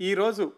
[0.00, 0.52] ఈరోజు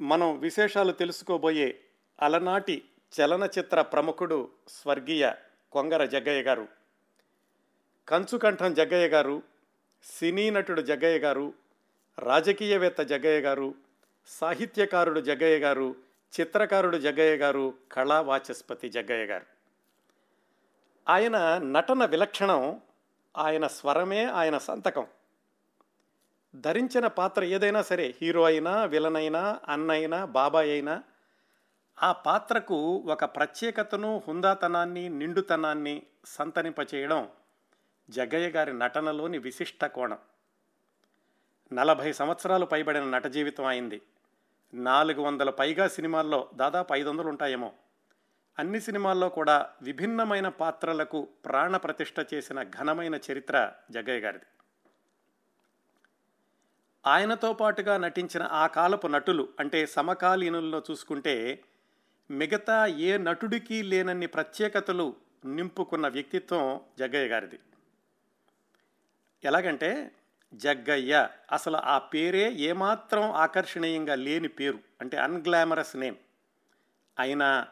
[0.00, 1.80] మనం విశేషాలు తెలుసుకోబోయే
[2.22, 2.84] అలనాటి
[3.20, 5.32] చలనచిత్ర ప్రముఖుడు స్వర్గీయ
[5.72, 6.68] కొంగర జగ్గయ్య గారు
[8.08, 9.42] కంచుకంఠం జగ్గయ్య గారు
[10.04, 11.54] సినీ నటుడు జగ్గయ్య గారు
[12.18, 13.74] రాజకీయవేత్త జగ్గయ్య గారు
[14.26, 15.96] సాహిత్యకారుడు జగ్గయ్య గారు
[16.40, 19.46] చిత్రకారుడు జగ్గయ్య గారు కళా వాచస్పతి జగ్గయ్య గారు.
[21.08, 22.80] ఆయన నటన విలక్షణం
[23.38, 25.06] ఆయన స్వరమే ఆయన సంతకం.
[26.56, 31.02] ధరించిన పాత్ర ఏదైనా సరే హీరో అయినా విలన్ అయినా అన్నైనా బాబాయ్ అయినా
[32.02, 37.28] ఆ పాత్రకు ఒక ప్రత్యేకతను హుందాతనాన్ని నిండుతనాన్ని సంతనింపచేయడం
[38.10, 40.18] జగ్గయ్య గారి నటనలోని విశిష్ట కోణం.
[41.72, 44.02] నలభై సంవత్సరాలు పైబడిన నట జీవితం అయింది.
[44.74, 47.72] నాలుగు వందల పైగా సినిమాల్లో దాదాపు ఐదు వందలు ఉంటాయేమో.
[48.58, 54.44] అన్ని సినిమాల్లో కూడా విభిన్నమైన పాత్రలకు ప్రాణ ప్రతిష్ట చేసిన ఘనమైన చరిత్ర జగ్గయ్య గారిది.
[57.06, 61.64] ఆయనతో పాటుగా నటించిన ఆ కాలపు నటులు అంటే సమకాలీనుల్లో చూసుకుంటే
[62.30, 67.58] మిగతా ఏ నటుడికి లేనన్ని ప్రత్యేకతలు నింపుకున్న వ్యక్తిత్వం జగ్గయ్య గారిది.
[69.44, 70.10] ఎలాగంటే
[70.54, 76.16] జగ్గయ్య అసలు ఆ పేరే ఏమాత్రం ఆకర్షణీయంగా లేని పేరు అంటే అన్గ్లామరస్ నేమ్.
[77.18, 77.66] అయినా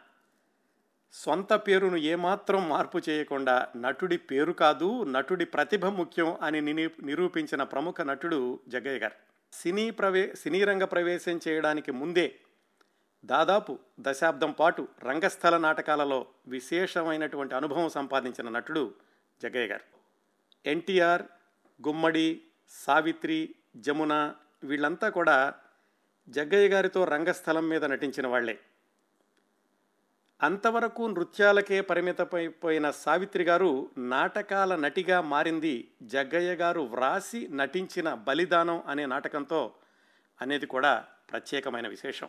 [1.13, 8.61] సొంత పేరును ఏమాత్రం మార్పు చేయకుండా నటుడి పేరు కాదు నటుడి ప్రతిభ ముఖ్యం అని నిరూపించిన ప్రముఖ నటుడు
[8.69, 9.30] జగ్గయ్య గారు.
[9.53, 12.35] సినీ ప్రవే సినీ రంగ ప్రవేశం చేయడానికి ముందే
[13.25, 18.95] దాదాపు దశాబ్దం పాటు రంగస్థల నాటకాలలో విశేషమైనటువంటి అనుభవం సంపాదించిన నటుడు
[19.43, 19.87] జగ్గయ్య గారు.
[20.67, 21.23] ఎన్టీఆర్
[21.81, 24.35] గుమ్మడి సావిత్రి జమున
[24.65, 25.55] వీళ్ళంతా కూడా
[26.29, 28.59] జగ్గయ్య గారితో రంగస్థలం మీద నటించిన వాళ్ళే
[30.43, 35.91] అంతవరకు నృత్యాలకే పరిమితమైపోయిన సావిత్రి గారు నాటకాల నటిగా మారింది.
[36.03, 39.75] జగ్గయ్య గారు వ్రాసి నటించిన బలిదానం అనే నాటకంతో
[40.41, 42.29] అనేది కూడా ప్రత్యేకమైన విశేషం.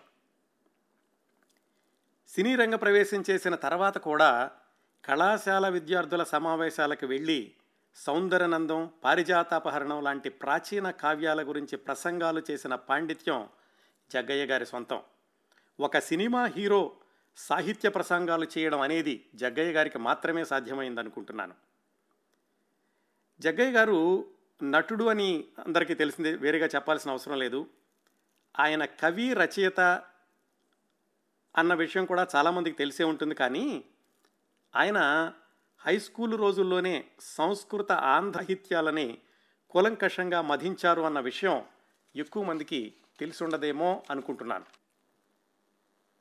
[2.28, 4.52] సినీ రంగ ప్రవేశం చేసిన తర్వాత కూడా
[5.06, 7.54] కళాశాల విద్యార్థుల సమావేశాలకు వెళ్ళి
[7.96, 13.50] సౌందరనందం పారిజాతాపహరణం లాంటి ప్రాచీన కావ్యాల గురించి ప్రసంగాలు చేసిన పాండిత్యం
[14.12, 15.02] జగ్గయ్య గారి సొంతం.
[15.80, 16.92] ఒక సినిమా హీరో
[17.36, 21.54] సాహిత్య ప్రసంగాలు చేయడం అనేది జగ్గయ్య గారికి మాత్రమే సాధ్యమైంది అనుకుంటున్నాను
[23.40, 24.28] జగ్గయ్య గారు
[24.64, 27.68] నటుడు అని అందరికీ తెలిసిందే వేరేగా చెప్పాల్సిన అవసరం లేదు.
[28.60, 29.80] ఆయన కవి రచయిత
[31.58, 33.36] అన్న విషయం కూడా చాలామందికి తెలిసే ఉంటుంది.
[33.36, 33.84] కానీ
[34.76, 35.34] ఆయన
[35.80, 39.18] హై స్కూల్ రోజుల్లోనే సంస్కృత ఆంధ్రహిత్యాలని
[39.70, 41.66] కూలంకషంగా మధించారు అన్న విషయం
[42.16, 44.81] ఎక్కువ మందికి తెలిసి ఉండదేమో అనుకుంటున్నాను.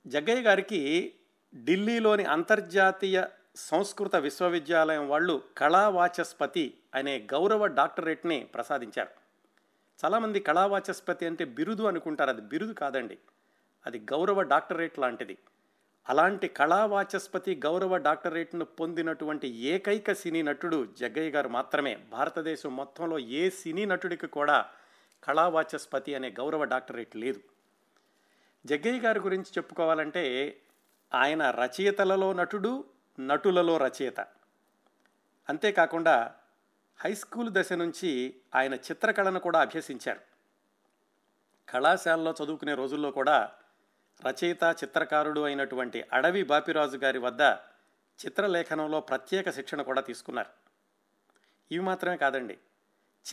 [0.06, 1.12] జగ్గయ్య గారికి
[1.54, 3.24] ఢిల్లీలోని అంతర్జాతీయ
[3.56, 9.08] సంస్కృత విశ్వవిద్యాలయం వాళ్ళు కళావాచస్పతి అనే గౌరవ డాక్టరేట్ని ప్రసాదించారు.
[10.04, 12.30] చాలామంది కళావాచస్పతి అంటే బిరుదు అనుకుంటారు.
[12.30, 13.18] అది బిరుదు కాదండి.
[13.86, 15.38] అది గౌరవ డాక్టరేట్ లాంటిది.
[16.08, 21.98] అలాంటి కళావాచస్పతి గౌరవ డాక్టరేట్ను పొందినటువంటి ఏకైక సినీ నటుడు జగ్గయ్య గారు మాత్రమే.
[22.12, 24.66] భారతదేశం మొత్తంలో ఏ సినీ నటుడికి కూడా
[25.24, 27.40] కళావాచస్పతి అనే గౌరవ డాక్టరేట్ లేదు.
[28.66, 30.56] జగ్గయ్య గారి గురించి చెప్పుకోవాలంటే
[31.14, 32.84] ఆయన రచయితలలో నటుడు
[33.20, 34.20] నటులలో రచయిత.
[35.48, 36.34] అంతేకాకుండా
[37.00, 40.20] హై స్కూల్ దశ నుంచి ఆయన చిత్రకళను కూడా అభ్యసించారు
[41.68, 43.52] కళాశాలలో చదువుకునే రోజుల్లో కూడా
[44.28, 47.40] రచయిత చిత్రకారుడు అయినటువంటి అడవి బాపిరాజు గారి వద్ద
[48.26, 50.50] చిత్రలేఖనంలో ప్రత్యేక శిక్షణ కూడా తీసుకున్నారు.
[51.70, 52.58] ఇవి మాత్రమే కాదండి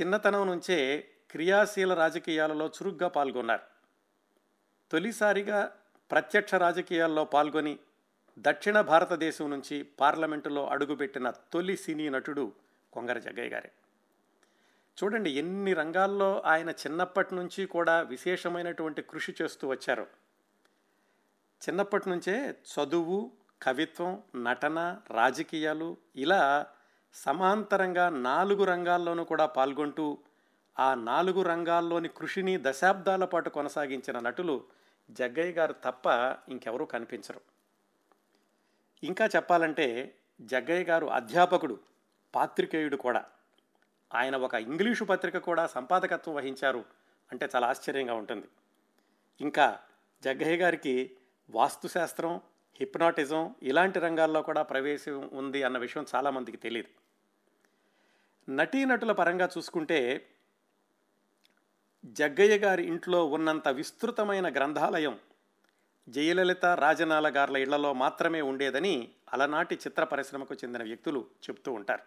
[0.02, 3.77] చిన్నతనం నుంచే క్రియాశీల రాజకీయాలలో చురుగ్గా పాల్గొన్నారు.
[4.92, 5.72] తొలిసారిగా
[6.12, 7.80] ప్రత్యక్ష రాజకీయాల్లో పాల్గొని
[8.40, 12.52] దక్షిణ భారతదేశం నుంచి పార్లమెంటులో అడుగుపెట్టిన తొలి సినీ నటుడు
[12.94, 13.72] కొంగర జగ్గయ్య గారే.
[15.03, 20.08] చూడండి ఎన్ని రంగాల్లో ఆయన చిన్నప్పటి నుంచి కూడా విశేషమైనటువంటి కృషి చేస్తూ వచ్చారు.
[21.62, 23.31] చిన్నప్పటి నుంచే చదువు
[23.62, 26.66] కవిత్వం నటన రాజకీయాలు ఇలా
[27.14, 30.18] సమాంతరంగా నాలుగు రంగాల్లోనూ కూడా పాల్గొంటూ
[30.80, 34.77] ఆ నాలుగు రంగాల్లోని కృషిని దశాబ్దాల పాటు కొనసాగించిన నటులు
[35.09, 36.07] జగ్గయ్య గారు తప్ప
[36.50, 37.42] ఇంకెవరూ కనిపించరు.
[39.04, 41.80] ఇంకా చెప్పాలంటే జగ్గయ్య గారు అధ్యాపకుడు
[42.36, 43.25] పాత్రికేయుడు కూడా.
[44.13, 46.86] ఆయన ఒక ఇంగ్లీషు పత్రిక కూడా సంపాదకత్వం వహించారు
[47.31, 48.48] అంటే చాలా ఆశ్చర్యంగా ఉంటుంది.
[49.42, 49.80] ఇంకా
[50.24, 51.15] జగ్గయ్య గారికి
[51.50, 52.42] వాస్తుశాస్త్రం
[52.80, 56.89] హిప్నాటిజం ఇలాంటి రంగాల్లో కూడా ప్రవేశం ఉంది అన్న విషయం చాలామందికి తెలియదు
[58.51, 60.27] నటీనటుల పరంగా చూసుకుంటే
[62.07, 65.19] జగ్గయ్య గారి ఇంట్లో ఉన్నంత విస్తృతమైన గ్రంథాలయం
[66.09, 72.01] జయలలిత రాజనాల గార్ల ఇళ్ళలో మాత్రమే ఉండేదని అలనాటి చిత్ర పరిశ్రమకు చెందిన వ్యక్తులు చెప్తూ ఉంటారు.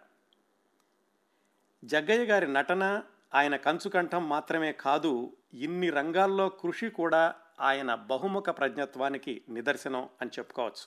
[1.83, 3.03] జగ్గయ్య గారి నటన
[3.33, 10.85] ఆయన కంచుకంఠం మాత్రమే కాదు ఇన్ని రంగాల్లో కృషి కూడా ఆయన బహుముఖ ప్రజ్ఞత్వానికి నిదర్శనం అని చెప్పుకోవచ్చు.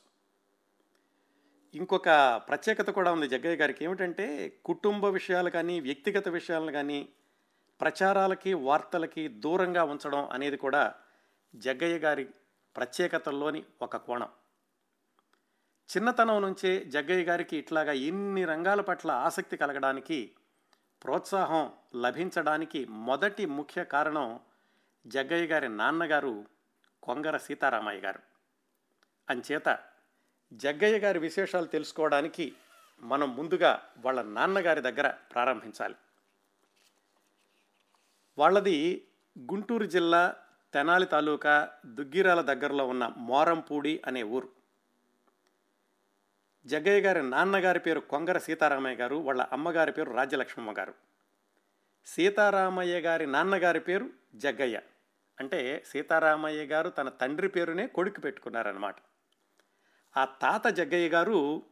[1.74, 2.08] ఇంకొక
[2.48, 3.84] ప్రత్యేకత కూడా ఉంది జగ్గయ్య గారికి.
[3.84, 7.08] ఏమిటంటే కుటుంబ విషయాలు కానీ వ్యక్తిగత విషయాలను కానీ
[7.80, 10.94] ప్రచారాలకి వార్తలకి దూరంగా ఉంచడం అనేది కూడా
[11.54, 12.24] జగ్గయ్య గారి
[12.76, 14.28] ప్రత్యేకతల్లోని ఒక కోణం.
[15.96, 20.32] చిన్నతనం నుంచే జగ్గయ్య గారికి ఇట్లాగా ఇన్ని రంగాల పట్ల ఆసక్తి కలగడానికి
[21.04, 24.40] ప్రోత్సాహం లభించడానికి మొదటి ముఖ్య కారణం
[25.06, 26.44] జగ్గయ్య గారి నాన్నగారు
[27.02, 28.20] కొంగర సీతారామయ్య గారు.
[29.30, 29.78] అంచేత
[30.52, 32.52] జగ్గయ్య గారి విశేషాలు తెలుసుకోవడానికి
[33.00, 35.94] మనం ముందుగా వాళ్ళ నాన్నగారి దగ్గర ప్రారంభించాలి.
[38.38, 39.08] వాళ్ళది
[39.38, 40.34] గుంటూరు జిల్లా
[40.74, 44.48] తెనాలి తాలూకా దుగ్గిరాల దగ్గరలో ఉన్న మోరంపూడి అనే ఊరు.
[46.66, 50.94] జగ్గయ్య గారి నాన్నగారి పేరు కొంగర సీతారామయ్య గారు వాళ్ళ అమ్మగారి పేరు రాజ్యలక్ష్మమ్మ గారు.
[52.06, 54.80] సీతారామయ్య గారి నాన్నగారి పేరు జగ్గయ్య.
[55.40, 58.96] అంటే సీతారామయ్య గారు తన తండ్రి పేరునే కొడుకు పెట్టుకున్నారనమాట
[60.16, 61.62] ఆ తాత జగ్గయ్య గారు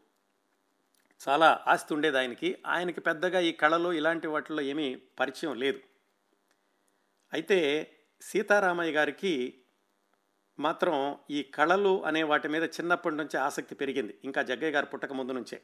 [1.28, 2.58] చాలా ఆస్తి ఉండేది ఆయనకి.
[2.66, 5.91] ఆయనకి పెద్దగా ఈ కళలు ఇలాంటి వాటిల్లో ఏమీ పరిచయం లేదు.
[7.32, 7.90] అయితే
[8.20, 9.58] సీతారామయ్య గారికి
[10.58, 14.18] మాత్రం ఈ కళలు అనే వాటి మీద చిన్నప్పటి నుంచే ఆసక్తి పెరిగింది.
[14.24, 15.62] ఇంకా జగ్గయ్య గారు పుట్టక ముందు నుంచే.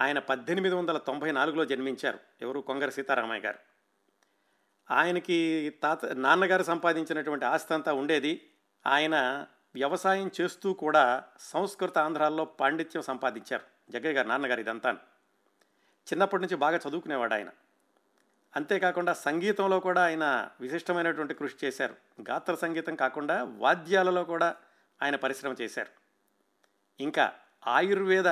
[0.00, 2.18] ఆయన పద్దెనిమిది వందల తొంభై నాలుగులో జన్మించారు.
[2.40, 2.60] ఎవరు?
[2.60, 3.58] కొంగర సీతారామయ్య గారు.
[4.90, 8.50] ఆయనకి తాత నాన్నగారు సంపాదించినటువంటి ఆస్తి అంతా ఉండేది.
[8.86, 13.92] ఆయన వ్యవసాయం చేస్తూ కూడా సంస్కృత ఆంధ్రాల్లో పాండిత్యం సంపాదించారు.
[13.92, 14.90] జగ్గయ్య గారు నాన్నగారు ఇదంతా
[16.08, 17.48] చిన్నప్పటి నుంచి బాగా చదువుకునేవాడు ఆయన.
[18.56, 21.96] అంతేకాకుండా సంగీతంలో కూడా ఆయన విశిష్టమైనటువంటి కృషి చేశారు.
[22.30, 24.56] గాత్ర సంగీతం కాకుండా వాద్యాలలో కూడా
[25.02, 25.90] ఆయన పరిశ్రమ చేశారు.
[27.02, 27.32] ఇంకా
[27.66, 28.28] ఆయుర్వేద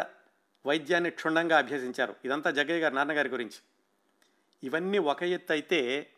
[0.66, 2.14] వైద్యాన్ని క్షుణ్ణంగా అభ్యసించారు.
[2.24, 3.58] ఇదంతా జగ్గయ్య గారి నాన్నగారి గురించి.
[4.62, 6.10] ఇవన్నీ ఒక ఎత్తు అయితే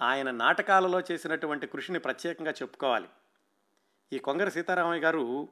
[0.00, 3.08] ఆయన నాటకాలలో చేసినటువంటి కృషిని ప్రత్యేకంగా చెప్పుకోవాలి.
[4.12, 5.48] ఈ కొంగర సీతారామయ్య గారు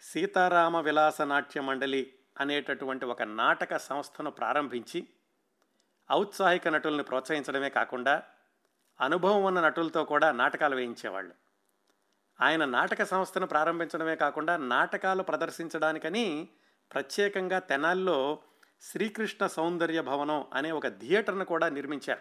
[0.00, 5.08] సీతారామ విలాస నాట్య మండలి అనేటటువంటి ఒక నాటక సంస్థను ప్రారంభించి
[6.12, 8.22] ఔత్సాహిక నటుల్ని ప్రోత్సహించడమే కాకుండా
[9.00, 11.34] అనుభవం ఉన్న నటులతో కూడా నాటకాలు వేయించేవాళ్ళు.
[12.40, 16.48] ఆయన నాటక సంస్థను ప్రారంభించడమే కాకుండా నాటకాలు ప్రదర్శించడానికని
[16.92, 18.38] ప్రత్యేకంగా తెనాల్లో
[18.80, 22.20] శ్రీకృష్ణ సౌందర్య భవనం అనే ఒక థియేటర్ను కూడా నిర్మించారు.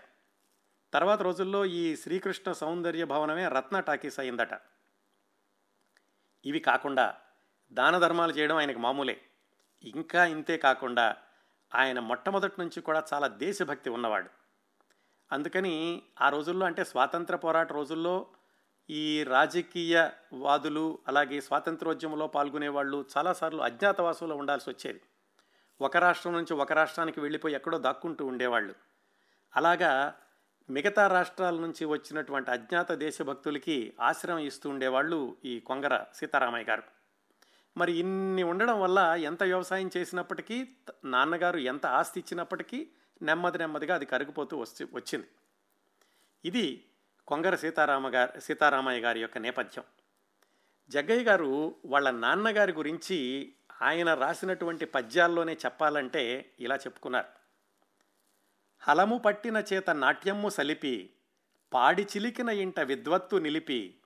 [0.94, 4.60] తర్వాత రోజుల్లో ఈ శ్రీకృష్ణ సౌందర్య భవనమే రత్న టాకీస్ అయిందట.
[6.46, 7.16] ఇవి కాకుండా
[7.72, 9.22] దాన ధర్మాలు చేయడం ఆయనకు మామూలే.
[9.84, 11.16] ఇంకా ఇంతే కాకుండా
[11.76, 14.30] ఆయన మొట్టమొదటి నుంచి కూడా చాలా దేశభక్తి ఉన్నవాడు.
[15.32, 18.28] అందుకని ఆ రోజుల్లో అంటే స్వాతంత్ర పోరాట రోజుల్లో
[18.90, 25.02] ఈ రాజకీయ వాదులు అలాగే స్వాతంత్రోద్యమంలో పాల్గొనేవాళ్ళు చాలాసార్లు అజ్ఞాతవాసంలో ఉండాల్సి వచ్చేది.
[25.82, 28.76] ఒక రాష్ట్రం నుంచి ఒక రాష్ట్రానికి వెళ్ళిపోయి ఎక్కడో దాక్కుంటూ ఉండేవాళ్ళు.
[29.56, 30.14] అలాగా
[30.70, 36.97] మిగతా రాష్ట్రాల నుంచి వచ్చినటువంటి అజ్ఞాత దేశభక్తులకి ఆశ్రయం ఇస్తూ ఉండేవాళ్ళు ఈ కొంగర సీతారామయ్య గారు.
[37.78, 40.70] మరి ఇన్ని ఉండడం వల్ల ఎంత వ్యవసాయం చేసినప్పటికీ
[41.06, 42.90] నాన్నగారు ఎంత ఆస్తి ఇచ్చినప్పటికీ
[43.22, 45.28] నెమ్మది నెమ్మదిగా అది కరిగిపోతూ వచ్చి వచ్చింది.
[46.46, 46.86] ఇది
[47.28, 49.84] కొంగర సీతారామ గారి సీతారామయ్య గారి యొక్క నేపథ్యం.
[50.90, 57.28] జగ్గయ్య గారు వాళ్ళ నాన్నగారి గురించి ఆయన రాసినటువంటి పద్యాల్లోనే చెప్పాలంటే ఇలా చెప్పుకున్నారు.
[58.80, 61.10] హలము పట్టిన చేత నాట్యమ్ము సలిపి
[61.74, 64.00] పాడి చిలికిన ఇంట విద్వత్తు నిలిపి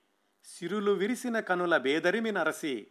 [0.44, 2.86] సిరులు విరిసిన కనుల బేదరిమి నరసి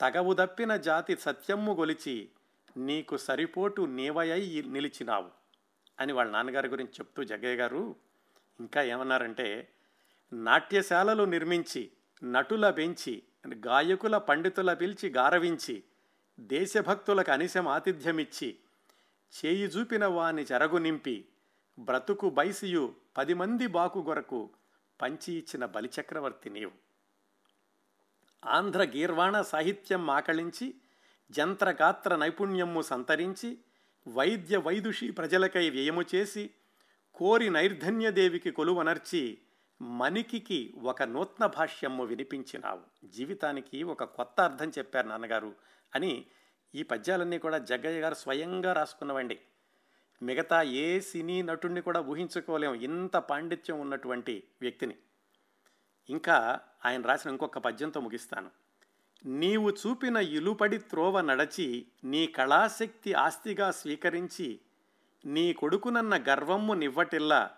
[0.00, 2.28] తగవు దప్పిన జాతి సత్యమ్ము గొలిచి
[2.76, 5.30] నీకు సరిపోటు నీవయై నిలిచినావు
[6.00, 7.96] అని వాళ్ళ నాన్నగారి గురించి చెప్తూ జగ్గయ్య గారు
[8.60, 9.68] ఇంకా ఏమన్నారంటే
[10.32, 11.90] నాట్యశాలలు నిర్మించి
[12.24, 13.22] నటుల పెంచి
[13.66, 15.84] గాయకుల పండితుల పిలిచి గారవించి
[16.40, 18.58] దేశభక్తులకు అనిశం ఆతిథ్యమిచ్చి
[19.32, 21.28] చేయి చూపిన వాని చెరగు నింపి
[21.78, 24.50] బ్రతుకు బైసియు పది మంది బాకు గొరకు
[25.02, 26.72] పంచి ఇచ్చిన బలిచక్రవర్తి నీవు.
[28.44, 30.74] ఆంధ్ర గీర్వాణ సాహిత్యం ఆకళించి
[31.30, 33.58] జంత్రగాత్ర నైపుణ్యము సంతరించి
[34.08, 36.50] వైద్య వైదుషి ప్రజలకై వ్యయము చేసి
[37.14, 39.38] కోరి నైర్ధన్యదేవికి కొలువనర్చి
[39.82, 43.06] మనికికి ఒక నూత్న భాష్యము వినిపించినావు.
[43.06, 45.54] జీవితానికి ఒక కొత్త అర్థం చెప్పారు నాన్నగారు
[45.94, 46.26] అని
[46.74, 49.38] ఈ పద్యాలన్నీ కూడా జగ్గయ్య గారు స్వయంగా రాసుకున్నవండి.
[50.22, 54.96] మిగతా ఏ సినీ నటుడిని కూడా ఊహించుకోలేము ఇంత పాండిత్యం ఉన్నటువంటి వ్యక్తిని.
[56.08, 58.50] ఇంకా ఆయన రాసిన ఇంకొక పద్యంతో ముగిస్తాను.
[59.24, 64.60] నీవు చూపిన ఇలుపడి త్రోవ నడచి నీ కళాశక్తి ఆస్తిగా స్వీకరించి
[65.24, 67.50] నీ కొడుకునన్న గర్వము నివ్వటిల్లా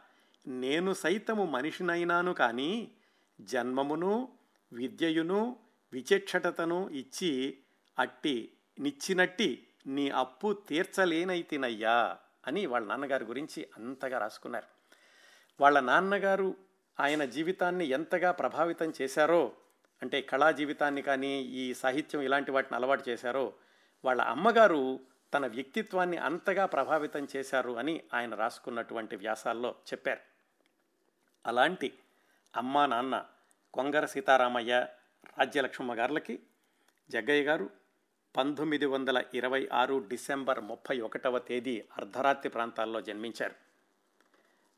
[0.46, 2.92] నేను సైతము మనిషినైనాను కానీ
[3.40, 4.28] జన్మమును
[4.72, 5.56] విద్యయును
[5.92, 7.58] విచక్షటతను ఇచ్చి
[7.98, 12.16] అట్టి నిచ్చినట్టి నీ అప్పు తీర్చలేనైతినయ్యా
[12.46, 14.66] అని వాళ్ళ నాన్నగారి గురించి అంతగా రాసుకున్నారు.
[15.60, 16.56] వాళ్ళ నాన్నగారు
[17.00, 19.52] ఆయన జీవితాన్ని ఎంతగా ప్రభావితం చేశారో
[20.02, 23.52] అంటే కళా జీవితాన్ని కానీ ఈ సాహిత్యం ఇలాంటి వాటిని అలవాటు చేశారో
[24.04, 25.00] వాళ్ళ అమ్మగారు
[25.34, 30.20] తన వ్యక్తిత్వాన్ని అంతగా ప్రభావితం చేశారు అని ఆయన రాసుకున్నటువంటి వ్యాసాల్లో చెప్పారు.
[31.46, 31.92] అలాంటి
[32.56, 33.26] అమ్మా నాన్న
[33.74, 34.86] కొంగర సీతారామయ్య
[35.38, 36.40] రాజ్యలక్ష్మమ్మ గారులకి
[37.10, 37.70] జగ్గయ్య గారు
[38.36, 43.69] పంతొమ్మిది వందల ఇరవై ఆరు డిసెంబర్ ముప్పై ఒకటవ తేదీ అర్ధరాత్రి ప్రాంతాల్లో జన్మించారు.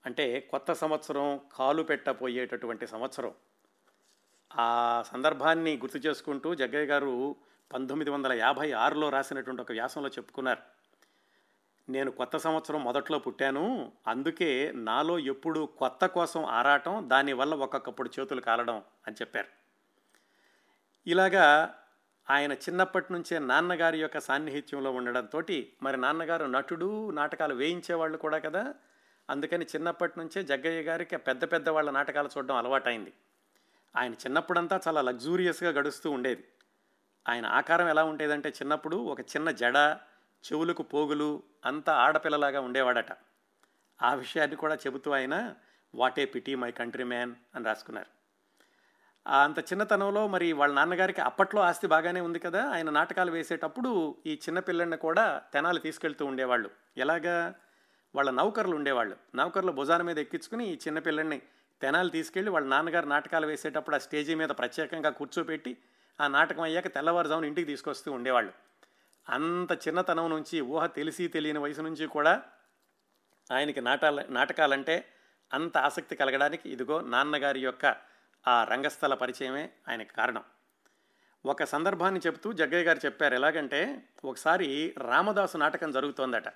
[0.06, 3.32] అంటే కొత్త సంవత్సరం కాలు పెట్టపోయేటటువంటి సంవత్సరం.
[4.59, 7.37] ఆ సందర్భాన్ని గుర్తు చేసుకుంటూ జగ్గయ్య గారు
[7.73, 10.59] పంతొమ్మిది వందల యాభై ఆరులో రాసినటువంటి ఒక వ్యాసంలో చెప్పుకున్నారు.
[11.88, 18.82] నేను కొత్త సంవత్సరం మొదట్లో పుట్టాను అందుకే నాలో ఎప్పుడు కొత్త కోసం ఆరాటం దానివల్ల ఒక్కొక్కప్పుడు చేతులు కాలడం
[19.06, 19.49] అని చెప్పారు.
[21.06, 21.75] ఇలాగా
[22.30, 25.42] ఆయన చిన్నప్పటి నుంచే నాన్నగారి యొక్క సాన్నిహిత్యంలో ఉండడంతో
[25.82, 28.75] మరి నాన్నగారు నటుడు నాటకాలు వేయించేవాళ్ళు కూడా కదా
[29.32, 33.12] అందుకని చిన్నప్పటి నుంచే జగ్గయ్య గారికి పెద్ద పెద్ద వాళ్ళ నాటకాలు చూడడం అలవాటైంది.
[33.96, 36.44] ఆయన చిన్నప్పుడంతా చాలా లగ్జూరియస్గా గడుస్తూ ఉండేది.
[37.28, 39.76] ఆయన ఆకారం ఎలా ఉండేదంటే చిన్నప్పుడు ఒక చిన్న జడ
[40.44, 43.12] చెవులకు పోగులు అంతా ఆడపిల్లలాగా ఉండేవాడట.
[44.02, 45.54] ఆ విషయాన్ని కూడా చెబుతూ ఆయన
[45.94, 46.70] what a pity my
[47.04, 48.06] countryman అని రాసుకున్నారు.
[49.26, 54.96] అంత చిన్నతనంలో మరి వాళ్ళ నాన్నగారికి అప్పట్లో ఆస్తి బాగానే ఉంది కదా ఆయన నాటకాలు వేసేటప్పుడు ఈ చిన్నపిల్లల్ని
[54.96, 56.70] కూడా తెనాలి తీసుకెళ్తూ ఉండేవాళ్ళు.
[56.96, 57.54] ఎలాగా?
[58.14, 59.16] వాళ్ళ నౌకర్లు ఉండేవాళ్ళు.
[59.35, 61.42] నౌకర్లు భుజాన మీద ఎక్కించుకుని ఈ చిన్నపిల్లల్ని
[61.83, 65.76] తెనాలు తీసుకెళ్ళి వాళ్ళ నాన్నగారు నాటకాలు వేసేటప్పుడు ఆ స్టేజీ మీద ప్రత్యేకంగా కూర్చోపెట్టి
[66.21, 68.52] ఆ నాటకం అయ్యాక తెల్లవారుజామున ఇంటికి తీసుకొస్తూ ఉండేవాళ్ళు.
[69.28, 72.42] అంత చిన్నతనం నుంచి ఊహ తెలిసి తెలియని వయసు నుంచి కూడా
[73.52, 75.09] ఆయనకి నాటాల నాటకాలంటే
[75.54, 77.97] అంత ఆసక్తి కలగడానికి ఇదిగో నాన్నగారి యొక్క
[78.49, 80.45] ఆ రంగస్థల పరిచయమే ఆయనకు కారణం.
[81.47, 86.49] ఒక సందర్భాన్ని చెబుతూ జగ్గయ్య గారు చెప్పారు ఎలాగంటే ఒకసారి రామదాసు నాటకం జరుగుతోందట.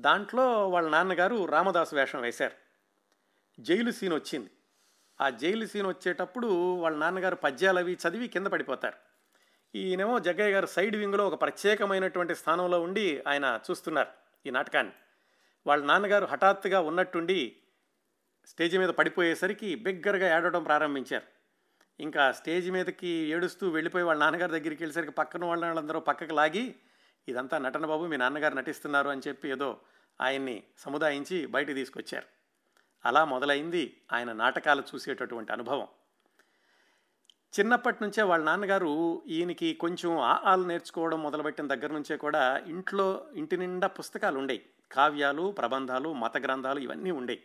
[0.00, 2.52] దాంట్లో వాళ్ళ నాన్నగారు రామదాసు వేషం వేశారు.
[3.60, 4.50] జైలు సీన్ వచ్చింది.
[5.20, 8.94] ఆ జైలు సీన్ వచ్చేటప్పుడు వాళ్ళ నాన్నగారు పద్యాలు అవి చదివి కింద పడిపోతారు.
[9.74, 14.08] ఈయనేమో జగ్గయ్య గారు సైడ్ వింగ్లో ఒక ప్రత్యేకమైనటువంటి స్థానంలో ఉండి ఆయన చూస్తున్నారు
[14.46, 14.92] ఈ నాటకాన్ని.
[15.66, 17.56] వాళ్ళ నాన్నగారు హఠాత్తుగా ఉన్నట్టుండి
[18.46, 21.24] స్టేజ్ మీద పడిపోయేసరికి బిగ్గరగా ఏడవడం ప్రారంభించారు.
[22.00, 26.74] ఇంకా స్టేజ్ మీదకి ఏడుస్తూ వెళ్ళిపోయి వాళ్ళ నాన్నగారి దగ్గరికి వెళ్ళేసరికి పక్కన వాళ్ళందరూ పక్కకు లాగి
[27.28, 29.80] ఇదంతా నటన బాబు మీ నాన్నగారు నటిస్తున్నారు అని చెప్పి ఏదో
[30.20, 32.26] ఆయన్ని సముదాయించి బయట తీసుకొచ్చారు.
[33.06, 35.88] అలా మొదలైంది ఆయన నాటకాలు చూసేటటువంటి అనుభవం.
[37.60, 43.86] చిన్నప్పటి నుంచే వాళ్ళ నాన్నగారు ఈయనకి కొంచెం ఆలు నేర్చుకోవడం మొదలుపెట్టిన దగ్గర నుంచే కూడా ఇంట్లో ఇంటి నిండా
[43.86, 44.64] పుస్తకాలు ఉండేవి.
[44.92, 47.42] కావ్యాలు ప్రబంధాలు మత గ్రంథాలు ఇవన్నీ ఉండేవి.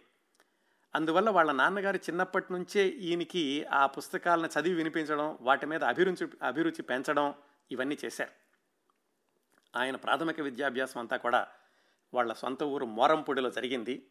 [0.95, 7.33] అందువల్ల వాళ్ళ నాన్నగారు చిన్నప్పటి నుంచే ఈయనకి ఆ పుస్తకాలను చదివి వినిపించడం వాటి మీద అభిరుచి అభిరుచి పెంచడం
[7.71, 8.40] ఇవన్నీ చేశారు.
[9.75, 11.47] ఆయన ప్రాథమిక విద్యాభ్యాసం అంతా కూడా
[12.13, 14.05] వాళ్ళ సొంత ఊరు మోరంపూడిలో జరిగింది.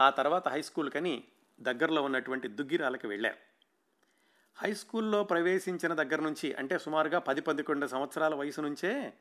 [0.00, 1.24] ఆ తర్వాత హై స్కూల్కని
[1.60, 3.36] దగ్గరలో ఉన్నటువంటి దుగ్గిరాలకు వెళ్ళారు
[4.56, 9.12] హై స్కూల్లో ప్రవేశించిన దగ్గర నుంచి అంటే సుమారుగా పది పదకొండు సంవత్సరాల వయసు నుంచే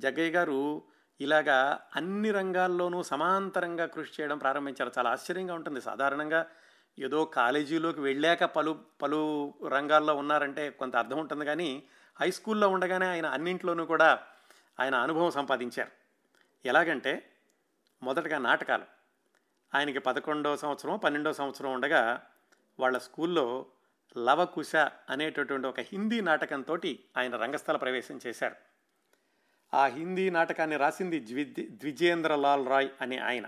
[0.00, 0.82] జగ్గయ్య గారు
[1.20, 4.92] ఇలాగా అన్ని రంగాల్లోనూ సమాంతరంగా కృషి చేయడం ప్రారంభించారు.
[4.98, 5.80] చాలా ఆశ్చర్యంగా ఉంటుంది.
[5.80, 6.46] సాధారణంగా
[6.98, 11.82] ఏదో కాలేజీలోకి వెళ్ళాక పలు పలు రంగాల్లో ఉన్నారంటే కొంత అర్థం ఉంటుంది కానీ
[12.20, 14.26] హై స్కూల్లో ఉండగానే ఆయన అన్నింట్లోనూ కూడా
[14.80, 15.90] ఆయన అనుభవం సంపాదించారు.
[16.64, 17.32] ఎలాగంటే
[18.02, 18.84] మొదటగా నాటకాలు.
[19.74, 22.26] ఆయనకి పదకొండో సంవత్సరం పన్నెండో సంవత్సరం ఉండగా
[22.80, 23.66] వాళ్ళ స్కూల్లో
[24.18, 24.76] లవకుశ
[25.10, 26.78] అనేటటువంటి ఒక హిందీ నాటకంతో
[27.16, 28.54] ఆయన రంగస్థల ప్రవేశం చేశారు.
[29.74, 33.46] ఆ హిందీ నాటకాన్ని రాసింది ద్వి ద్విజేంద్రలాల్ రాయ్ అనే ఆయన.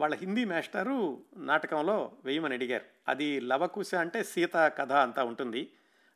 [0.00, 2.84] వాళ్ళ హిందీ మాస్టరు నాటకంలో వేయమని అడిగారు.
[3.08, 5.72] అది లవకుశ అంటే సీత కథ అంతా ఉంటుంది.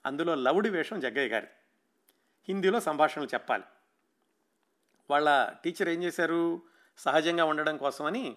[0.06, 1.46] అందులో లవుడి వేషం జగ్గయ్య గారి
[2.48, 3.64] హిందీలో సంభాషణలు చెప్పాలి.
[5.10, 6.62] వాళ్ళ టీచర్ ఏం చేశారు?
[6.98, 8.36] సహజంగా ఉండడం కోసమని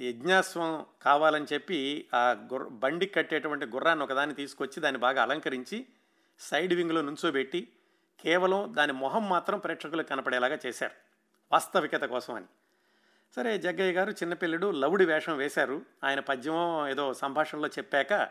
[0.00, 5.86] యజ్ఞాస్వం కావాలని చెప్పి ఆ గుర్ర బండి కట్టేటువంటి గుర్రాన్ని ఒకదాన్ని తీసుకొచ్చి దాన్ని బాగా అలంకరించి
[6.38, 7.68] సైడ్ వింగ్లో నుంచోబెట్టి
[8.20, 10.92] కేవలం దాని మొహం మాత్రం ప్రేక్షకులకు కనపడేలాగా చేశారు.
[11.52, 12.46] వాస్తవికత కోసం అని
[13.36, 15.82] సరే జగ్గయ్య గారు చిన్నపిల్లడు లవుడి వేషం వేశారు.
[16.04, 18.28] ఆయన పద్యమో ఏదో సంభాషణలో చెప్పాక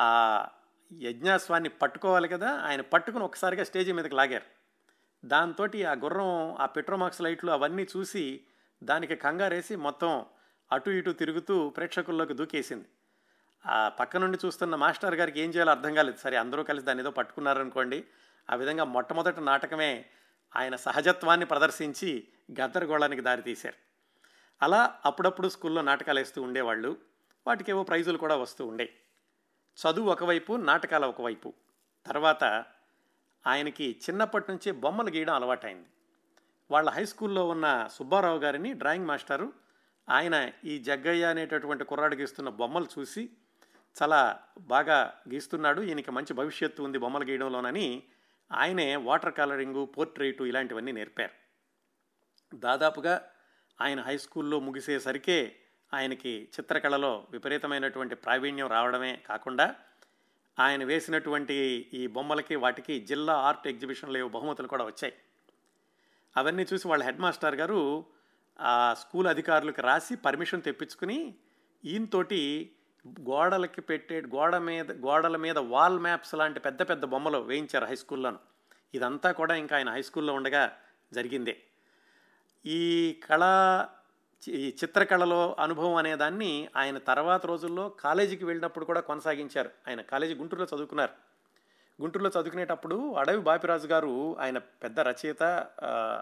[0.00, 0.46] ఆ
[0.92, 4.63] యజ్ఞాస్వాన్ని పట్టుకోవాలి కదా ఆయన పట్టుకుని ఒకసారిగా స్టేజ్ మీదకి లాగారు.
[5.24, 8.40] దాంతో ఆ గుర్రం ఆ పెట్రోమాక్స్ లైట్లు అవన్నీ చూసి
[8.82, 10.26] దానికి కంగారేసి మొత్తం
[10.72, 12.84] అటు ఇటు తిరుగుతూ ప్రేక్షకుల్లోకి దూకేసింది.
[13.66, 16.16] ఆ పక్క నుండి చూస్తున్న మాస్టర్ గారికి ఏం చేయాలో అర్థం కాలేదు.
[16.16, 18.04] సరే అందరూ కలిసి దాన్ని ఏదో పట్టుకున్నారనుకోండి
[18.50, 20.06] ఆ విధంగా మొట్టమొదటి నాటకమే
[20.56, 22.24] ఆయన సహజత్వాన్ని ప్రదర్శించి
[22.60, 23.74] గద్దరగోళానికి దారితీశారు.
[24.62, 26.96] అలా అప్పుడప్పుడు స్కూల్లో నాటకాలు వేస్తూ ఉండేవాళ్ళు.
[27.46, 28.92] వాటికి ప్రైజులు కూడా వస్తూ ఉండే
[29.76, 31.52] చదువు ఒకవైపు నాటకాలు ఒకవైపు.
[32.06, 32.64] తర్వాత
[33.46, 35.88] ఆయనకి చిన్నప్పటి నుంచే బొమ్మలు గీయడం అలవాటైంది.
[36.70, 39.52] వాళ్ళ హై స్కూల్లో ఉన్న సుబ్బారావు గారిని డ్రాయింగ్ మాస్టరు
[40.08, 43.30] ఆయన ఈ జగ్గయ్య అనేటటువంటి కుర్రాడు గీస్తున్న బొమ్మలు చూసి
[44.02, 48.02] చాలా బాగా గీస్తున్నాడు ఈయనకి మంచి భవిష్యత్తు ఉంది బొమ్మలు గీయడంలోనని
[48.52, 51.30] ఆయనే వాటర్ కలరింగు పోర్ట్రేటు ఇలాంటివన్నీ నేర్పారు.
[52.56, 53.30] దాదాపుగా
[53.80, 55.56] ఆయన హై స్కూల్లో ముగిసేసరికే
[55.94, 59.74] ఆయనకి చిత్రకళలో విపరీతమైనటువంటి ప్రావీణ్యం రావడమే కాకుండా
[60.58, 61.54] ఆయన వేసినటువంటి
[61.94, 65.14] ఈ బొమ్మలకి వాటికి జిల్లా ఆర్ట్ ఎగ్జిబిషన్లో ఏవో బహుమతులు కూడా వచ్చాయి.
[66.36, 68.04] అవన్నీ చూసి వాళ్ళ హెడ్ మాస్టర్ గారు
[68.60, 71.34] ఆ స్కూల్ అధికారులకు రాసి పర్మిషన్ తెప్పించుకుని
[71.84, 72.70] ఈయనతోటి
[73.08, 78.38] గోడలకి పెట్టే గోడ మీద గోడల మీద వాల్ మ్యాప్స్ లాంటి పెద్ద పెద్ద బొమ్మలు వేయించారు హై స్కూల్లోను.
[78.94, 80.76] ఇదంతా కూడా ఇంకా ఆయన హై స్కూల్లో ఉండగా
[81.12, 81.62] జరిగిందే.
[82.66, 83.88] ఈ కళా
[84.48, 89.70] ఈ చిత్రకళలో అనుభవం అనే దాన్ని ఆయన తర్వాత రోజుల్లో కాలేజీకి వెళ్ళినప్పుడు కూడా కొనసాగించారు.
[89.88, 91.10] ఆయన కాలేజీ గుంటూరులో చదువుకున్నారు.
[92.02, 95.42] గుంటూరులో చదువుకునేటప్పుడు అడవి బాపిరాజు గారు ఆయన పెద్ద రచయిత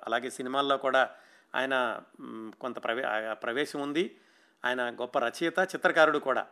[0.06, 1.10] అలాగే సినిమాల్లో కూడా
[1.54, 2.02] ఆయన
[2.60, 4.16] కొంత ప్రవే ప్రవేశం ఉంది.
[4.64, 6.46] ఆయన గొప్ప రచయిత చిత్రకారుడు కూడా.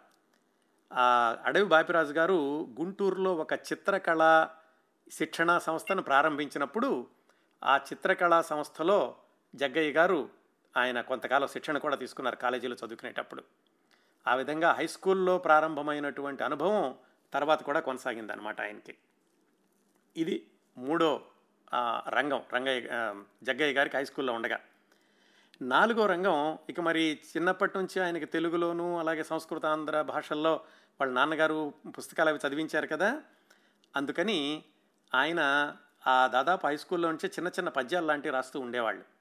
[0.93, 4.49] ఆ అడవి బాపిరాజు గారు గుంటూరులో ఒక చిత్రకళ
[5.13, 7.07] శిక్షణా సంస్థను ప్రారంభించినప్పుడు
[7.65, 9.15] ఆ చిత్రకళా సంస్థలో
[9.55, 10.40] జగ్గయ్య గారు
[10.77, 13.43] ఆయన కొంతకాలం శిక్షణ కూడా తీసుకున్నారు కాలేజీలో చదువుకునేటప్పుడు.
[14.27, 16.95] ఆ విధంగా హై స్కూల్లో ప్రారంభమైనటువంటి అనుభవం
[17.33, 18.95] తర్వాత కూడా కొనసాగిందనమాట ఆయనకి.
[20.17, 20.47] ఇది
[20.79, 21.23] మూడో
[22.09, 22.81] రంగం రంగయ్య
[23.43, 24.59] జగ్గయ్య గారికి హై స్కూల్లో ఉండగా.
[25.63, 30.55] నాలుగో రంగం ఇక మరి చిన్నప్పటి నుంచి ఆయనకి తెలుగులోను అలాగే సంస్కృత ఆంధ్ర భాషల్లో
[31.01, 33.23] వాళ్ళ నాన్నగారు పుస్తకాలు అవి చదివించారు కదా.
[33.97, 34.65] అందుకని
[35.15, 35.41] ఆయన
[36.07, 39.20] ఆ దాదాపు హై స్కూల్లో నుంచే చిన్న చిన్న పద్యాలు లాంటివి రాస్తూ ఉండేవాళ్ళు.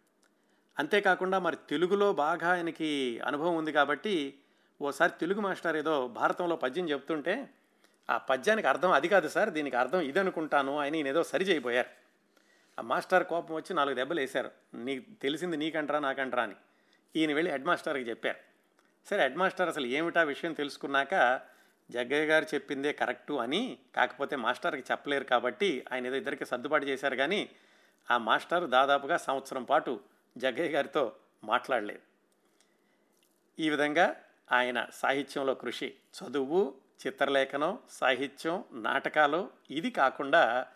[0.79, 4.13] అంతేకాకుండా మరి తెలుగులో బాగా ఆయనకి అనుభవం ఉంది కాబట్టి
[4.81, 7.49] ఓసారి తెలుగు మాస్టర్ ఏదో భారతంలో పద్యం చెప్తుంటే
[8.09, 11.89] ఆ పద్యానికి అర్థం అది కాదు సార్ దీనికి అర్థం ఇది అనుకుంటాను ఆయన ఈయన ఏదో సరి చేయబోయారు.
[12.77, 14.51] ఆ మాస్టర్ కోపం వచ్చి నాలుగు దెబ్బలు వేశారు.
[14.75, 16.55] నీకు తెలిసింది నీకంటరా నాకంటరా అని
[17.15, 18.39] ఈయన వెళ్ళి హెడ్ మాస్టర్కి చెప్పారు.
[19.07, 21.41] సరే హెడ్ మాస్టర్ అసలు ఏమిటా విషయం తెలుసుకున్నాక
[21.89, 27.49] జగ్గయ్య గారు చెప్పిందే కరెక్టు అని కాకపోతే మాస్టర్కి చెప్పలేరు కాబట్టి ఆయన ఏదో ఇద్దరికి సర్దుబాటు చేశారు కానీ
[28.11, 29.99] ఆ మాస్టర్ దాదాపుగా సంవత్సరం పాటు
[30.37, 32.01] జగ్గయ్య గారితో మాట్లాడలేదు.
[33.59, 34.15] ఈ విధంగా
[34.51, 36.75] ఆయన సాహిత్యంలో కృషి చదువు
[37.07, 40.67] చిత్రలేఖనం సాహిత్యం నాటకాలు ఇది కాకుండా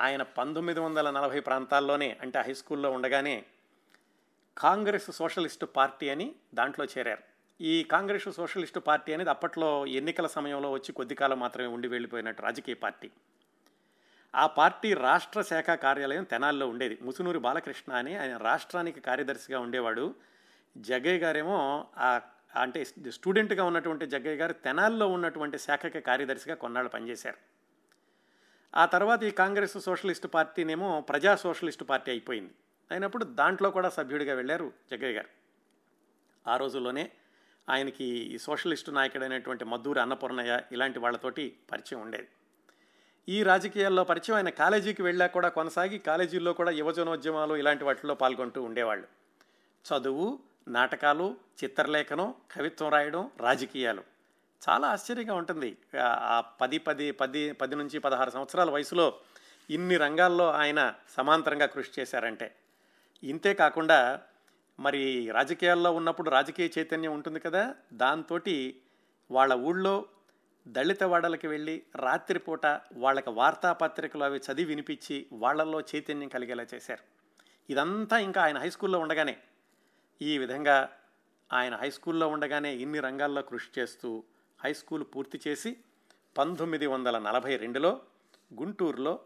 [0.00, 3.46] ఆయన పంతొమ్మిది వందల నలభై ప్రాంతాల్లోనే అంటే హై స్కూల్లో ఉండగానే
[4.56, 7.22] కాంగ్రెస్ సోషలిస్టు పార్టీ అని దాంట్లో చేరారు.
[7.60, 12.74] ఈ కాంగ్రెస్ సోషలిస్టు పార్టీ అనేది అప్పట్లో ఎన్నికల సమయంలో వచ్చి కొద్ది కాలం మాత్రమే ఉండి వెళ్ళిపోయినట్టు రాజకీయ
[12.74, 13.10] పార్టీ.
[14.34, 16.98] ఆ పార్టీ రాష్ట్ర శాఖ కార్యాలయం తెనాల్లో ఉండేది.
[17.02, 20.14] ముసునూరి బాలకృష్ణ అని ఆయన రాష్ట్రానికి కార్యదర్శిగా ఉండేవాడు.
[20.76, 22.20] జగ్గయ్య గారేమో ఆ
[22.56, 27.36] అంటే స్టూడెంట్గా ఉన్నటువంటి జగ్గయ్య గారు తెనాల్లో ఉన్నటువంటి శాఖకి కార్యదర్శిగా కొన్నాళ్ళు పనిచేశారు.
[28.76, 32.54] ఆ తర్వాత ఈ కాంగ్రెస్ సోషలిస్ట్ పార్టీనేమో ప్రజా సోషలిస్ట్ పార్టీ అయిపోయింది.
[32.90, 35.28] అయినప్పుడు దాంట్లో కూడా సభ్యుడిగా వెళ్ళారు జగ్గయ్య గారు.
[36.48, 37.10] ఆ రోజుల్లోనే
[37.68, 42.28] ఆయనకి ఈ సోషలిస్టు నాయకుడైనటువంటి మద్దూరి అన్నపూర్ణయ్య ఇలాంటి వాళ్ళతోటి పరిచయం ఉండేది.
[43.28, 49.06] ఈ రాజకీయాల్లో పరిచయం ఆయన కాలేజీకి వెళ్ళాక కూడా కొనసాగి కాలేజీల్లో కూడా యువజనోద్యమాలు ఇలాంటి వాటిల్లో పాల్గొంటూ ఉండేవాళ్ళు.
[49.84, 54.02] చదువు నాటకాలు చిత్రలేఖనం కవిత్వం రాయడం రాజకీయాలు.
[54.68, 55.76] చాలా ఆశ్చర్యంగా ఉంటుంది.
[56.00, 59.14] ఆ- ఆ పది పది పది పది నుంచి పదహారు సంవత్సరాల వయసులో
[59.70, 62.54] ఇన్ని రంగాల్లో ఆయన సమాంతరంగా కృషి చేశారంటే.
[63.24, 64.20] ఇంతే కాకుండా
[64.80, 68.40] మరి రాజకీయాల్లో ఉన్నప్పుడు రాజకీయ చైతన్యం ఉంటుంది కదా దాంతో
[69.30, 70.04] వాళ్ళ ఊళ్ళో
[70.68, 77.04] దళితవాడలకి వెళ్ళి రాత్రిపూట వాళ్ళకి వార్తాపత్రికలు అవి చదివి వినిపించి వాళ్ళల్లో చైతన్యం కలిగేలా చేశారు.
[77.70, 79.38] ఇదంతా ఇంకా ఆయన హై స్కూల్లో ఉండగానే
[80.22, 80.96] ఈ విధంగా
[81.52, 84.24] ఆయన హై స్కూల్లో ఉండగానే ఇన్ని రంగాల్లో కృషి చేస్తూ
[84.64, 85.76] హై స్కూల్ పూర్తి చేసి
[86.38, 88.00] పంతొమ్మిది వందల నలభై రెండులో
[88.54, 89.20] గుంటూరులో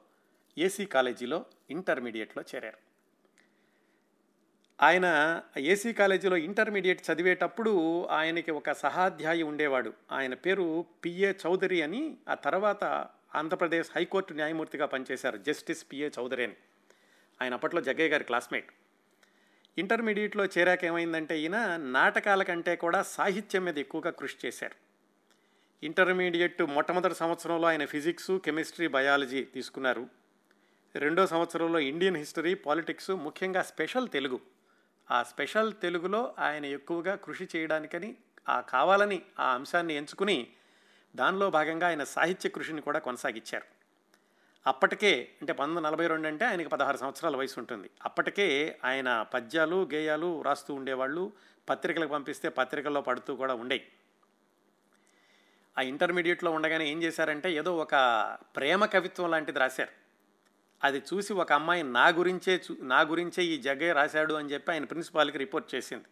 [0.58, 2.87] ఏసీ కాలేజీలో ఇంటర్మీడియట్లో చేరారు.
[4.82, 9.92] ఆయన ఏసీ కాలేజీలో ఇంటర్మీడియట్ చదివేటప్పుడు ఆయనకి ఒక సహాధ్యాయి ఉండేవాడు.
[10.12, 12.84] ఆయన పేరు పిఏ చౌదరి అని ఆ తర్వాత
[13.34, 16.56] ఆంధ్రప్రదేశ్ హైకోర్టు న్యాయమూర్తిగా పనిచేశారు జస్టిస్ పిఏ చౌదరి అని.
[17.42, 18.66] ఆయన అప్పట్లో జగ్గయ్య గారి క్లాస్మేట్.
[19.78, 24.74] ఇంటర్మీడియట్లో చేరాక ఏమైందంటే ఈయన నాటకాల కంటే కూడా సాహిత్యం మీద ఎక్కువగా కృషి చేశారు.
[25.84, 30.06] ఇంటర్మీడియట్ మొట్టమొదటి సంవత్సరంలో ఆయన ఫిజిక్స్ కెమిస్ట్రీ బయాలజీ తీసుకున్నారు.
[30.96, 34.57] రెండో సంవత్సరంలో ఇండియన్ హిస్టరీ పాలిటిక్స్ ముఖ్యంగా స్పెషల్ తెలుగు.
[35.10, 38.16] ఆ స్పెషల్ తెలుగులో ఆయన ఎక్కువగా కృషి చేయడానికని
[38.48, 40.48] ఆ కావాలని ఆ అంశాన్ని ఎంచుకుని
[41.16, 43.64] దానిలో భాగంగా ఆయన సాహిత్య కృషిని కూడా కొనసాగించారు.
[44.66, 47.90] అప్పటికే అంటే పంతొమ్మిది నలభై రెండు అంటే ఆయనకి పదహారు సంవత్సరాల వయసు ఉంటుంది.
[48.04, 51.32] అప్పటికే ఆయన పద్యాలు గేయాలు రాస్తూ ఉండేవాళ్ళు
[51.68, 53.86] పత్రికలకు పంపిస్తే పత్రికల్లో పడుతూ కూడా ఉండేవి
[55.78, 57.94] ఆ ఇంటర్మీడియట్లో ఉండగానే ఏం చేశారంటే ఏదో ఒక
[58.56, 60.07] ప్రేమ కవిత్వం లాంటిది రాశారు.
[60.84, 64.84] అది చూసి ఒక అమ్మాయి నా గురించే చూ నా గురించే ఈ జగ్గయ్య రాశాడు అని చెప్పి ఆయన
[64.84, 66.04] ప్రిన్సిపాల్కి రిపోర్ట్ చేసింది.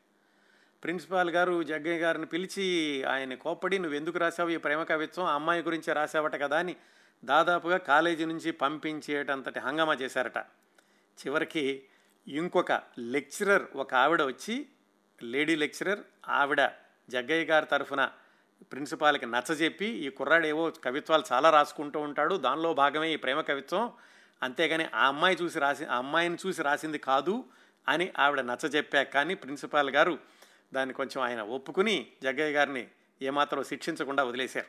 [0.82, 2.64] ప్రిన్సిపాల్ గారు జగ్గయ్య గారిని పిలిచి
[3.04, 5.26] ఆయన కోప్పడి నువ్వు ఎందుకు రాసావు ఈ ప్రేమ కవిత్వం?
[5.26, 6.76] ఆ అమ్మాయి గురించి రాసావట కదా అని
[7.24, 10.38] దాదాపుగా కాలేజీ నుంచి పంపించేటంతటి హంగామా చేశారట.
[11.18, 11.82] చివరికి
[12.28, 14.66] ఇంకొక లెక్చరర్ ఒక ఆవిడ వచ్చి
[15.22, 15.98] లేడీ లెక్చరర్
[16.28, 16.70] ఆవిడ
[17.10, 18.10] జగ్గయ్య గారి తరఫున
[18.72, 23.92] ప్రిన్సిపాల్కి నచ్చజెప్పి ఈ కుర్రాడు ఏవో కవిత్వాలు చాలా రాసుకుంటూ ఉంటాడు దానిలో భాగమే ఈ ప్రేమ కవిత్వం
[24.42, 27.44] అంతేగాని ఆ అమ్మాయి చూసి రాసి ఆ అమ్మాయిని చూసి రాసింది కాదు
[27.88, 30.18] అని ఆవిడ నచ్చజెప్పాక కానీ ప్రిన్సిపాల్ గారు
[30.72, 32.88] దాన్ని కొంచెం ఆయన ఒప్పుకుని జగ్గయ్య గారిని
[33.22, 34.66] ఏమాత్రం శిక్షించకుండా వదిలేశారు.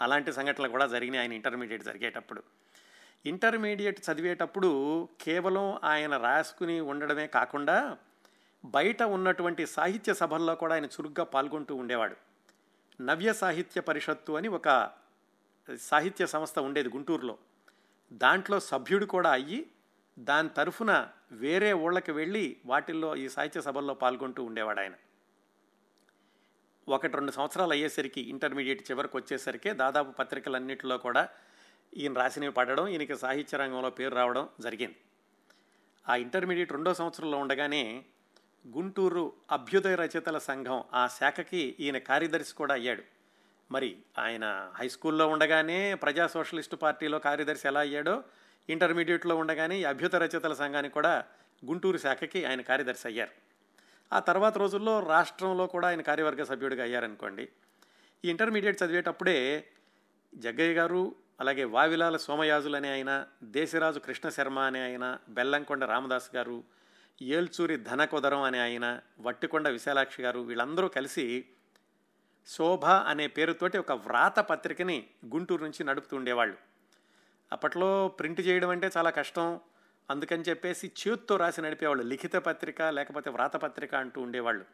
[0.00, 2.42] అలాంటి సంఘటనలు కూడా జరిగినాయి ఆయన ఇంటర్మీడియట్ జరిగేటప్పుడు.
[3.26, 7.98] ఇంటర్మీడియట్ చదివేటప్పుడు కేవలం ఆయన రాసుకుని ఉండడమే కాకుండా
[8.64, 12.16] బయట ఉన్నటువంటి సాహిత్య సభల్లో కూడా ఆయన చురుగ్గా పాల్గొంటూ ఉండేవాడు.
[13.02, 14.90] నవ్య సాహిత్య పరిషత్తు అని ఒక
[15.80, 17.38] సాహిత్య సంస్థ ఉండేది గుంటూరులో.
[18.12, 19.70] దాంట్లో సభ్యుడు కూడా అయ్యి
[20.18, 24.92] దాని తరఫున వేరే ఊళ్ళకి వెళ్ళి వాటిల్లో ఈ సాహిత్య సభల్లో పాల్గొంటూ ఉండేవాడు ఆయన.
[26.88, 31.28] ఒకటి రెండు సంవత్సరాలు అయ్యేసరికి ఇంటర్మీడియట్ చివరికి వచ్చేసరికి దాదాపు పత్రికలన్నింటిలో కూడా
[31.96, 34.96] ఈయన రాసినవి పడడం ఈయనకి సాహిత్య రంగంలో పేరు రావడం జరిగింది.
[36.08, 38.04] ఆ ఇంటర్మీడియట్ రెండో సంవత్సరంలో ఉండగానే
[38.68, 43.02] గుంటూరు అభ్యుదయ రచయితల సంఘం ఆ శాఖకి ఈయన కార్యదర్శి కూడా అయ్యాడు.
[43.70, 48.24] మరి ఆయన హై స్కూల్లో ఉండగానే ప్రజా సోషలిస్టు పార్టీలో కార్యదర్శి ఎలా అయ్యాడో
[48.68, 51.24] ఇంటర్మీడియట్లో ఉండగానే అభ్యుత రచయితల సంఘానికి కూడా
[51.64, 53.30] గుంటూరు శాఖకి ఆయన కార్యదర్శి అయ్యారు.
[54.12, 57.48] ఆ తర్వాత రోజుల్లో రాష్ట్రంలో కూడా ఆయన కార్యవర్గ సభ్యుడిగా అయ్యారనుకోండి.
[58.24, 59.64] ఈ ఇంటర్మీడియట్ చదివేటప్పుడే
[60.34, 66.64] జగ్గయ్య గారు అలాగే వావిలాల సోమయాజులు అనే ఆయన దేశరాజు కృష్ణ శర్మ అనే ఆయన బెల్లంకొండ రామదాస్ గారు
[67.22, 71.26] ఏల్చూరి ధనకొదరం అనే ఆయన వట్టికొండ విశాలాక్షి గారు వీళ్ళందరూ కలిసి
[72.48, 76.56] శోభ అనే పేరుతోటి ఒక వ్రాత పత్రికని గుంటూరు నుంచి నడుపుతూ ఉండేవాళ్ళు.
[77.52, 79.60] అప్పట్లో ప్రింట్ చేయడం అంటే చాలా కష్టం.
[80.10, 82.04] అందుకని చెప్పేసి చేత్తో రాసి నడిపేవాళ్ళు.
[82.04, 84.64] లిఖిత పత్రిక లేకపోతే వ్రాత పత్రిక అంటూ ఉండేవాళ్ళు.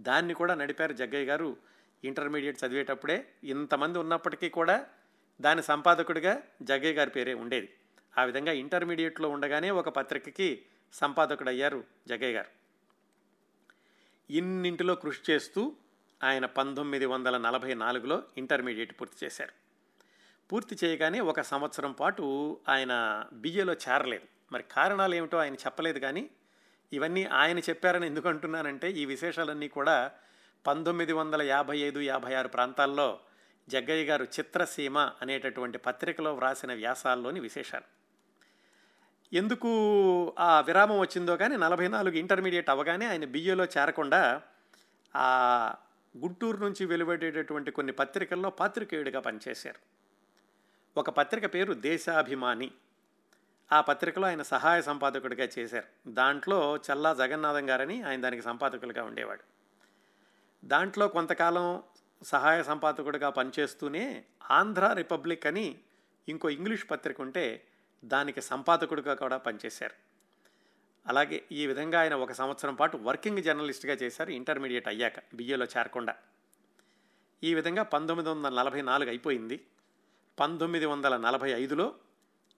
[0.00, 1.56] దాన్ని కూడా నడిపారు జగ్గయ్య గారు.
[2.04, 4.86] ఇంటర్మీడియట్ చదివేటప్పుడే ఇంతమంది ఉన్నప్పటికీ కూడా
[5.40, 7.74] దాని సంపాదకుడిగా జగ్గయ్య గారి పేరే ఉండేది.
[8.18, 10.62] ఆ విధంగా ఇంటర్మీడియట్లో ఉండగానే ఒక పత్రికకి
[10.92, 12.48] సంపాదకుడు అయ్యారు జగ్గయ్య గారు.
[14.32, 15.76] ఇన్నింటిలో కృషి చేస్తూ
[16.22, 19.52] ఆయన పంతొమ్మిది వందల నలభై నాలుగులో ఇంటర్మీడియట్ పూర్తి చేశారు.
[20.52, 24.24] పూర్తి చేయగానే ఒక సంవత్సరం పాటు ఆయన బిఏలో చేరలేదు.
[24.52, 26.30] మరి కారణాలు ఏమిటో ఆయన చెప్పలేదు కానీ
[26.92, 30.10] ఇవన్నీ ఆయన చెప్పారని ఎందుకు అంటున్నానంటే ఈ విశేషాలన్నీ కూడా
[30.66, 33.18] పంతొమ్మిది వందల యాభై ఐదు యాభై ఆరు ప్రాంతాల్లో
[33.68, 37.84] జగ్గయ్య గారు చిత్రసీమ అనేటటువంటి పత్రికలో వ్రాసిన వ్యాసాల్లోని విశేషాలు.
[39.32, 39.70] ఎందుకు
[40.38, 44.42] ఆ విరామం వచ్చిందో కానీ నలభై నాలుగు ఇంటర్మీడియట్ అవగానే ఆయన బిఏలో చేరకుండా
[45.16, 45.74] ఆ
[46.16, 49.78] గుంటూరు నుంచి వెలువడేటటువంటి కొన్ని పత్రికల్లో పాత్రికేయుడిగా పనిచేశారు.
[51.00, 52.72] ఒక పత్రిక పేరు దేశాభిమాని.
[53.72, 56.10] ఆ పత్రికలో ఆయన సహాయ సంపాదకుడిగా చేశారు.
[56.10, 59.42] దాంట్లో చల్లా జగన్నాథం గారని ఆయన దానికి సంపాదకులుగా ఉండేవాడు.
[60.64, 61.82] దాంట్లో కొంతకాలం
[62.22, 65.78] సహాయ సంపాదకుడిగా పనిచేస్తూనే ఆంధ్ర రిపబ్లిక్ అని
[66.28, 67.66] ఇంకో ఇంగ్లీష్ పత్రిక ఉంటే
[68.04, 70.05] దానికి సంపాదకుడిగా కూడా పనిచేశారు.
[71.08, 76.14] అలాగే ఈ విధంగా ఆయన ఒక సంవత్సరం పాటు వర్కింగ్ జర్నలిస్ట్గా చేశారు ఇంటర్మీడియట్ అయ్యాక బిఏలో చేరకుండా.
[77.44, 79.66] ఈ విధంగా పంతొమ్మిది వందల నలభై నాలుగు అయిపోయింది.
[80.40, 81.94] పంతొమ్మిది వందల నలభై ఐదులో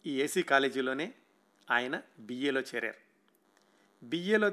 [0.06, 1.14] ఈ ఏసీ కాలేజీలోనే
[1.70, 3.08] ఆయన బిఏలో చేరారు.
[4.02, 4.48] బిఏలో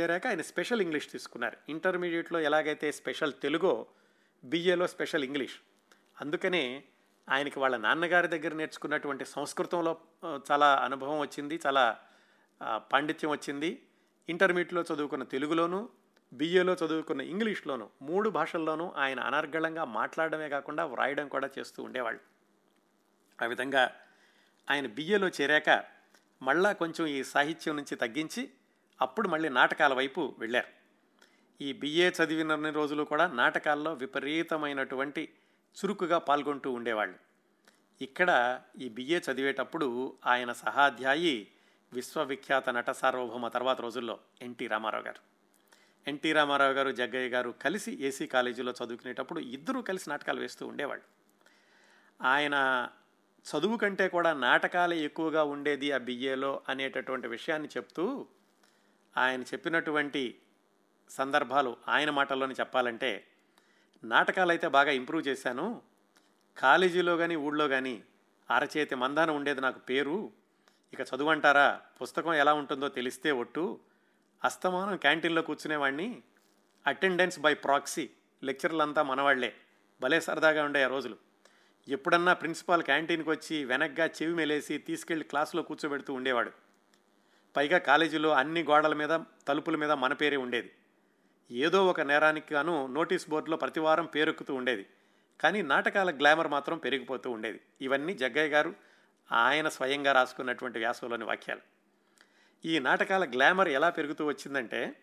[0.00, 1.56] చేరాక ఆయన స్పెషల్ ఇంగ్లీష్ తీసుకున్నారు.
[1.68, 3.86] ఇంటర్మీడియట్లో ఎలాగైతే స్పెషల్ తెలుగో
[4.44, 5.56] బిఏలో స్పెషల్ ఇంగ్లీష్.
[6.20, 6.84] అందుకనే
[7.28, 9.98] ఆయనకి వాళ్ళ నాన్నగారి దగ్గర నేర్చుకున్నటువంటి సంస్కృతంలో
[10.50, 11.98] చాలా అనుభవం వచ్చింది చాలా
[12.62, 13.82] పాండిత్యం వచ్చింది.
[14.28, 15.88] ఇంటర్మీడియట్లో చదువుకున్న తెలుగులోను
[16.32, 22.20] బిఏలో చదువుకున్న ఇంగ్లీష్లోను మూడు భాషల్లోనూ ఆయన అనర్గళంగా మాట్లాడమే కాకుండా వ్రాయడం కూడా చేస్తూ ఉండేవాళ్ళు.
[23.44, 23.96] ఆ విధంగా
[24.70, 25.84] ఆయన బిఏలో చేరాక
[26.42, 28.50] మళ్ళా కొంచెం ఈ సాహిత్యం నుంచి తగ్గించి
[29.00, 30.80] అప్పుడు మళ్ళీ నాటకాల వైపు వెళ్ళారు.
[31.62, 35.32] ఈ బిఏ చదివిన రోజులు కూడా నాటకాల్లో విపరీతమైనటువంటి
[35.76, 37.16] చురుకుగా పాల్గొంటూ ఉండేవాళ్ళు.
[38.02, 41.48] ఇక్కడ ఈ బిఏ చదివేటప్పుడు ఆయన సహాధ్యాయి
[41.92, 45.20] విశ్వవిఖ్యాత నట సార్వభౌమ తర్వాత రోజుల్లో ఎన్టీ రామారావు గారు.
[46.08, 51.04] ఎన్టీ రామారావు గారు జగ్గయ్య గారు కలిసి ఏసీ కాలేజీలో చదువుకునేటప్పుడు ఇద్దరూ కలిసి నాటకాలు వేస్తూ ఉండేవాళ్ళు.
[52.22, 52.88] ఆయన
[53.44, 58.26] చదువు కంటే కూడా నాటకాలే ఎక్కువగా ఉండేది ఆ బిఏలో అనేటటువంటి విషయాన్ని చెప్తూ
[59.16, 60.38] ఆయన చెప్పినటువంటి
[61.10, 63.26] సందర్భాలు ఆయన మాటల్లోనే చెప్పాలంటే
[64.04, 65.82] నాటకాలు అయితే బాగా ఇంప్రూవ్ చేశాను.
[66.58, 68.02] కాలేజీలో కానీ ఊళ్ళో కానీ
[68.50, 70.39] అరచేతి మందాన ఉండేది నాకు పేరు.
[70.94, 73.78] ఇక చదువు అంటారా పుస్తకం ఎలా ఉంటుందో తెలిస్తే ఒట్టు.
[74.44, 76.22] అస్తమానం క్యాంటీన్లో కూర్చునేవాడిని
[76.86, 78.10] అటెండెన్స్ బై ప్రాక్సీ.
[78.44, 79.54] లెక్చర్లంతా మనవాళ్ళే.
[80.00, 81.16] భలే సరదాగా ఉండే ఆ రోజులు.
[81.88, 86.50] ఎప్పుడన్నా ప్రిన్సిపాల్ క్యాంటీన్కి వచ్చి వెనక్గా చెవి మెలేసి తీసుకెళ్ళి క్లాసులో కూర్చోబెడుతూ ఉండేవాడు.
[87.56, 90.72] పైగా కాలేజీలో అన్ని గోడల మీద తలుపుల మీద మన పేరే ఉండేది.
[91.50, 94.86] ఏదో ఒక నేరానికి గాను నోటీస్ బోర్డులో ప్రతివారం పేరెక్కుతూ ఉండేది.
[95.40, 97.60] కానీ నాటకాల గ్లామర్ మాత్రం పెరిగిపోతూ ఉండేది.
[97.80, 98.89] ఇవన్నీ జగ్గయ్య గారు
[99.32, 101.60] ఆయన స్వయంగా రాసుకున్నటువంటి వ్యాసంలోని వాక్యాలు.
[102.64, 104.96] ఈ నాటకాల గ్లామర్ ఎలా పెరుగుతూ వచ్చిందంటే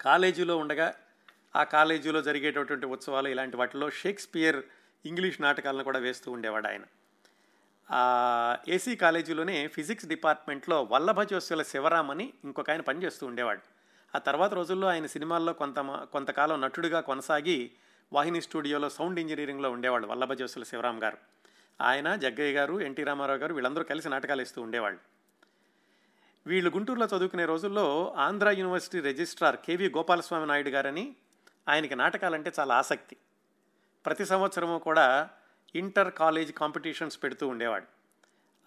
[0.00, 0.94] కాలేజీలో ఉండగా
[1.56, 4.64] ఆ కాలేజీలో జరిగేటటువంటి ఉత్సవాలు ఇలాంటి వాటిలో షేక్స్పియర్
[5.06, 6.82] ఇంగ్లీష్ నాటకాలను కూడా వేస్తూ ఉండేవాడు ఆయన.
[8.68, 13.60] ఏసీ కాలేజీలోనే ఫిజిక్స్ డిపార్ట్మెంట్లో వల్లభజోస్యుల శివరామ్ అని ఇంకొక ఆయన పనిచేస్తూ ఉండేవాడు.
[14.14, 15.78] ఆ తర్వాత రోజుల్లో ఆయన సినిమాల్లో కొంత
[16.12, 17.70] కొంతకాలం నటుడిగా కొనసాగి
[18.12, 21.18] వాహిని స్టూడియోలో సౌండ్ ఇంజనీరింగ్లో ఉండేవాడు వల్లభజోసుల శివరామ్ గారు.
[21.80, 25.00] ఆయన జగ్గయ్య గారు ఎన్టీ రామారావు గారు వీళ్ళందరూ కలిసి నాటకాలు ఇస్తూ ఉండేవాళ్ళు.
[26.46, 31.16] వీళ్ళు గుంటూరులో చదువుకునే రోజుల్లో Andhra university registrar K V Gopalaswamy Naidu గారని
[31.68, 33.16] ఆయనకి నాటకాలంటే చాలా ఆసక్తి.
[34.06, 35.30] ప్రతి సంవత్సరము కూడా
[35.74, 37.86] ఇంటర్ కాలేజ్ కాంపిటీషన్స్ పెడుతూ ఉండేవాడు.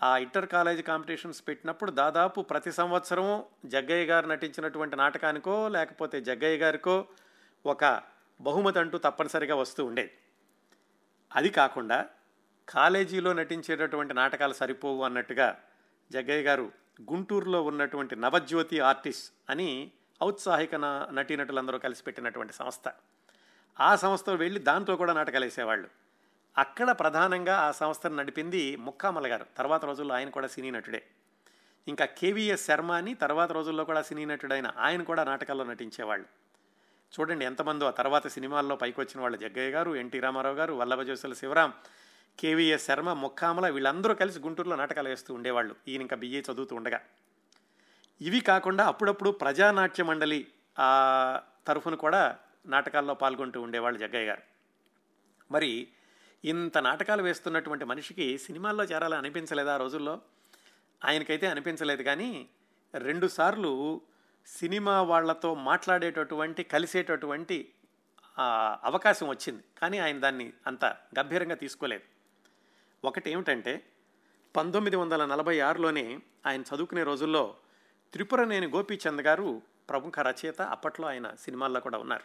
[0.04, 7.08] ఆ ఇంటర్ కాలేజ్ కాంపిటీషన్స్ పెట్టినప్పుడు దాదాపు ప్రతి సంవత్సరము జగ్గయ్య గారు నటించినటువంటి నాటకానికో లేకపోతే జగ్గయ్య గారికో
[7.66, 8.02] ఒక
[8.42, 10.12] బహుమతి అంటూ తప్పనిసరిగా వస్తూ ఉండేది.
[11.36, 12.06] అది కాకుండా
[12.70, 15.62] కాలేజీలో నటించేటటువంటి నాటకాలు సరిపోవు అన్నట్టుగా
[16.12, 16.72] జగ్గయ్య గారు
[17.12, 19.92] గుంటూరులో ఉన్నటువంటి నవజ్యోతి ఆర్టిస్ట్ అని
[20.24, 20.76] ఔత్సాహిక
[21.12, 22.90] నటీనటులందరూ కలిసి పెట్టినటువంటి సంస్థ.
[23.80, 25.90] ఆ సంస్థ వెళ్ళి దాంతో కూడా నాటకాలు వేసేవాళ్ళు.
[26.58, 29.46] అక్కడ ప్రధానంగా ఆ సంస్థను నడిపింది ముక్కామల గారు.
[29.58, 31.04] తర్వాత రోజుల్లో ఆయన కూడా సినీ నటుడే.
[31.88, 36.26] ఇంకా కేవీఎస్ శర్మ అని తర్వాత రోజుల్లో కూడా సినీ నటుడైన ఆయన కూడా నాటకాల్లో నటించేవాళ్ళు.
[37.20, 41.74] చూడండి ఎంతమందో ఆ తర్వాత సినిమాల్లో పైకి వచ్చిన వాళ్ళు జగ్గయ్య గారు ఎన్టీ రామారావు గారు Vallabhajosyula Sivaram
[42.40, 45.76] K V S Sarma Mukkamala వీళ్ళందరూ కలిసి గుంటూరులో నాటకాలు వేస్తూ ఉండేవాళ్ళు.
[45.88, 47.02] ఈయన ఇంకా బిఏ చదువుతూ ఉండగా.
[48.22, 50.48] ఇవి కాకుండా అప్పుడప్పుడు ప్రజానాట్య మండలి
[50.80, 54.42] ఆ తరఫున కూడా నాటకాల్లో పాల్గొంటూ ఉండేవాళ్ళు జగ్గయ్య గారు.
[55.52, 55.88] మరి
[56.46, 60.22] ఇంత నాటకాలు వేస్తున్నటువంటి మనిషికి సినిమాల్లో చేరాలని అనిపించలేదు ఆ రోజుల్లో?
[61.06, 62.50] ఆయనకైతే అనిపించలేదు కానీ
[62.94, 64.02] రెండుసార్లు
[64.48, 67.72] సినిమా వాళ్ళతో మాట్లాడేటటువంటి కలిసేటటువంటి
[68.84, 69.64] అవకాశం వచ్చింది.
[69.78, 70.86] కానీ ఆయన దాన్ని అంత
[71.20, 72.15] గంభీరంగా తీసుకోలేదు.
[73.06, 73.86] ఒకటి ఏమిటంటే
[74.56, 77.56] పంతొమ్మిది వందల నలభై ఆరులోనే ఆయన చదువుకునే రోజుల్లో
[78.14, 82.24] త్రిపురనేని గోపీచంద్ గారు ప్రముఖ రచయిత అప్పట్లో ఆయన సినిమాల్లో కూడా ఉన్నారు.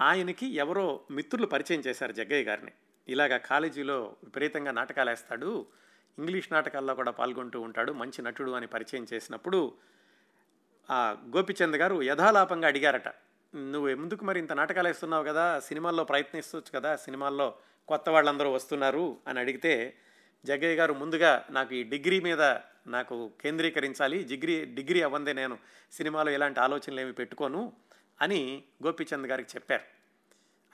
[0.00, 2.72] ఆయనకి ఎవరో మిత్రులు పరిచయం చేశారు జగ్గయ్య గారిని.
[3.08, 5.66] ఇలాగా కాలేజీలో విపరీతంగా నాటకాలు వేస్తాడు
[6.18, 9.72] ఇంగ్లీష్ నాటకాల్లో కూడా పాల్గొంటూ ఉంటాడు మంచి నటుడు అని పరిచయం చేసినప్పుడు
[10.90, 13.08] ఆ గోపిచంద్ గారు యథాలాపంగా అడిగారట
[13.54, 15.60] నువ్వు ఎందుకు మరి ఇంత నాటకాలు వేస్తున్నావు కదా?
[15.60, 16.96] సినిమాల్లో ప్రయత్నిస్తూ కదా?
[16.96, 17.54] సినిమాల్లో
[17.88, 19.96] కొత్త వాళ్ళందరూ వస్తున్నారు అని అడిగితే
[20.44, 22.42] జగ్గయ్య గారు ముందుగా నాకు ఈ డిగ్రీ మీద
[22.86, 24.24] నాకు కేంద్రీకరించాలి.
[24.24, 25.58] డిగ్రీ డిగ్రీ అవ్వందే నేను.
[25.92, 27.72] సినిమాలో ఎలాంటి ఆలోచనలు ఏమి పెట్టుకోను
[28.20, 29.82] అని గోపీచంద్ గారికి చెప్పారు.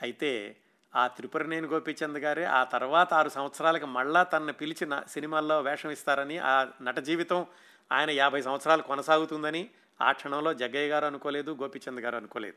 [0.03, 0.57] అయితే
[0.97, 6.67] ఆ త్రిపురనేని గోపీచంద్ గారే ఆ తర్వాత ఆరు సంవత్సరాలకు మళ్ళా తనను పిలిచిన సినిమాల్లో వేషం ఇస్తారని ఆ
[6.83, 7.47] నట జీవితం
[7.93, 12.57] ఆయన యాభై సంవత్సరాలు కొనసాగుతుందని ఆ క్షణంలో జగ్గయ్య గారు అనుకోలేదు గోపీచంద్ గారు అనుకోలేదు.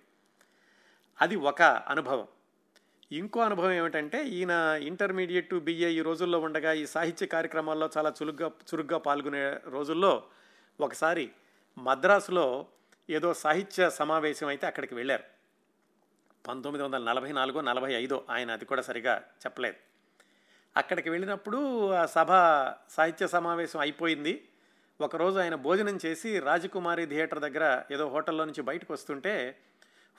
[1.22, 2.28] అది ఒక అనుభవం.
[3.12, 8.48] ఇంకో అనుభవం ఏమిటంటే ఈయన ఇంటర్మీడియట్ టు బిఏ ఈ రోజుల్లో ఉండగా ఈ సాహిత్య కార్యక్రమాల్లో చాలా చురుగ్గా
[8.48, 10.24] చురుగ్గా పాల్గొనే రోజుల్లో
[10.82, 11.32] ఒకసారి
[11.78, 12.68] మద్రాసులో
[13.10, 15.24] ఏదో సాహిత్య సమావేశం అయితే అక్కడికి వెళ్ళారు.
[16.48, 19.76] పంతొమ్మిది వందల నలభై నాలుగో నలభై ఐదో ఆయన అది కూడా సరిగా చెప్పలేదు.
[20.78, 22.28] అక్కడికి వెళ్ళినప్పుడు ఆ సభ
[22.90, 24.48] సాహిత్య సమావేశం అయిపోయింది.
[25.00, 29.34] ఒకరోజు ఆయన భోజనం చేసి రాజకుమారి థియేటర్ దగ్గర ఏదో హోటల్లో నుంచి బయటకు వస్తుంటే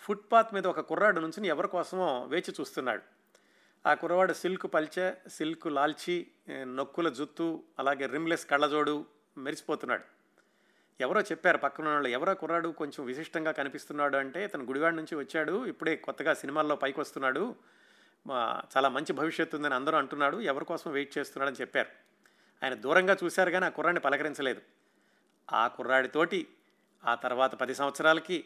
[0.02, 3.02] ఫుట్పాత్ మీద ఒక కుర్రాడు నుంచి ఎవరి కోసమో వేచి చూస్తున్నాడు.
[3.84, 5.06] ఆ కుర్రవాడు సిల్క్ పల్చె
[5.36, 6.16] సిల్క్ లాల్చి
[6.78, 8.94] నొక్కుల జుత్తు అలాగే రిమ్లెస్ కళ్ళజోడు
[9.38, 10.04] మెరిసిపోతున్నాడు.
[11.00, 12.68] ఎవరో చెప్పారు పక్కన వాళ్ళు ఎవరో కుర్రాడు?
[12.80, 17.44] కొంచెం విశిష్టంగా కనిపిస్తున్నాడు అంటే ఇతను గుడివాడ నుంచి వచ్చాడు ఇప్పుడే కొత్తగా సినిమాల్లో పైకి వస్తున్నాడు
[18.74, 21.90] చాలా మంచి భవిష్యత్తు ఉందని అందరూ అంటున్నాడు ఎవరి కోసం వెయిట్ చేస్తున్నాడని చెప్పారు.
[22.62, 24.62] ఆయన దూరంగా చూశారు కానీ ఆ కుర్రాడిని పలకరించలేదు.
[25.52, 26.46] ఆ కుర్రాడితోటి
[27.04, 28.44] ఆ తర్వాత పది సంవత్సరాలకి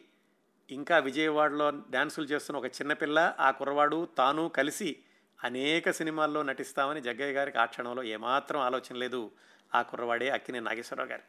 [0.71, 4.97] ఇంకా విజయవాడలో డ్యాన్సులు చేస్తున్న ఒక చిన్నపిల్ల ఆ కుర్రవాడు తాను కలిసి
[5.45, 9.31] అనేక సినిమాల్లో నటిస్తామని జగ్గయ్య గారికి ఆ క్షణంలో ఏమాత్రం ఆలోచన లేదు.
[9.75, 11.23] ఆ కుర్రవాడే అక్కినే నాగేశ్వరరావు గారు.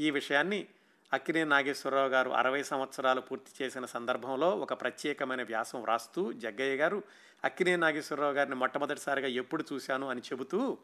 [0.00, 0.66] ఈ విషయాన్ని
[1.12, 7.02] అక్కినే నాగేశ్వరరావు గారు అరవై సంవత్సరాలు పూర్తి చేసిన సందర్భంలో ఒక ప్రత్యేకమైన వ్యాసం వ్రాస్తూ జగ్గయ్య గారు
[7.44, 10.08] అక్కినే నాగేశ్వరరావు గారిని మొట్టమొదటిసారిగా ఎప్పుడు చూశాను?
[10.08, 10.78] అని చెబుతూ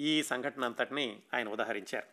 [0.00, 2.06] ఈ సంఘటన అంతటిని ఆయన ఉదాహరించారు.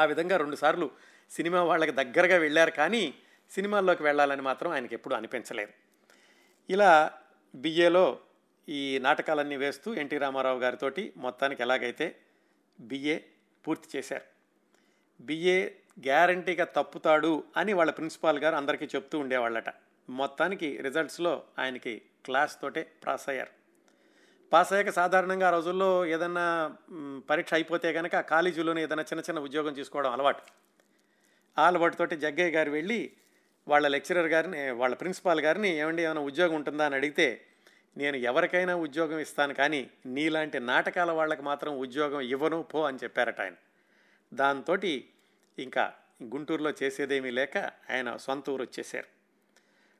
[0.00, 0.90] ఆ విధంగా రెండుసార్లు
[1.30, 3.14] సినిమా వాళ్ళకి దగ్గరగా వెళ్ళారు కానీ
[3.50, 5.72] సినిమాల్లోకి వెళ్ళాలని మాత్రం ఆయనకి ఎప్పుడూ అనిపించలేదు.
[6.70, 7.18] ఇలా
[7.54, 8.18] బిఏలో
[8.68, 12.16] ఈ నాటకాలన్నీ వేస్తూ ఎన్టీ రామారావు గారితోటి మొత్తానికి ఎలాగైతే
[12.80, 13.18] బిఏ
[13.66, 14.22] పూర్తి చేశారు.
[15.22, 15.70] బిఏ
[16.00, 19.74] గ్యారంటీగా తప్పుతాడు అని వాళ్ళ ప్రిన్సిపాల్ గారు అందరికీ చెప్తూ ఉండేవాళ్ళట.
[20.10, 23.61] మొత్తానికి రిజల్ట్స్లో ఆయనకి క్లాస్ తోటే పాస్ అయ్యారు.
[24.52, 26.76] పాస్ అయ్యాక సాధారణంగా ఆ రోజుల్లో ఏదన్నా
[27.30, 30.42] పరీక్ష అయిపోతే కనుక కాలేజీలోనే ఏదైనా చిన్న చిన్న ఉద్యోగం తీసుకోవడం అలవాటు.
[31.58, 33.12] ఆ అలవాటుతోటి జగ్గయ్య గారు వెళ్ళి
[33.68, 36.86] వాళ్ళ లెక్చరర్ గారిని వాళ్ళ ప్రిన్సిపాల్ గారిని ఏమండి ఏమైనా ఉద్యోగం ఉంటుందా?
[36.86, 37.44] అని అడిగితే
[37.96, 43.54] నేను ఎవరికైనా ఉద్యోగం ఇస్తాను కానీ నీలాంటి నాటకాల వాళ్ళకి మాత్రం ఉద్యోగం ఇవ్వను పో అని చెప్పారట ఆయన.
[44.34, 44.76] దాంతో
[45.58, 47.58] ఇంకా గుంటూరులో చేసేదేమీ లేక
[47.90, 49.11] ఆయన సొంత ఊరు వచ్చేసారు.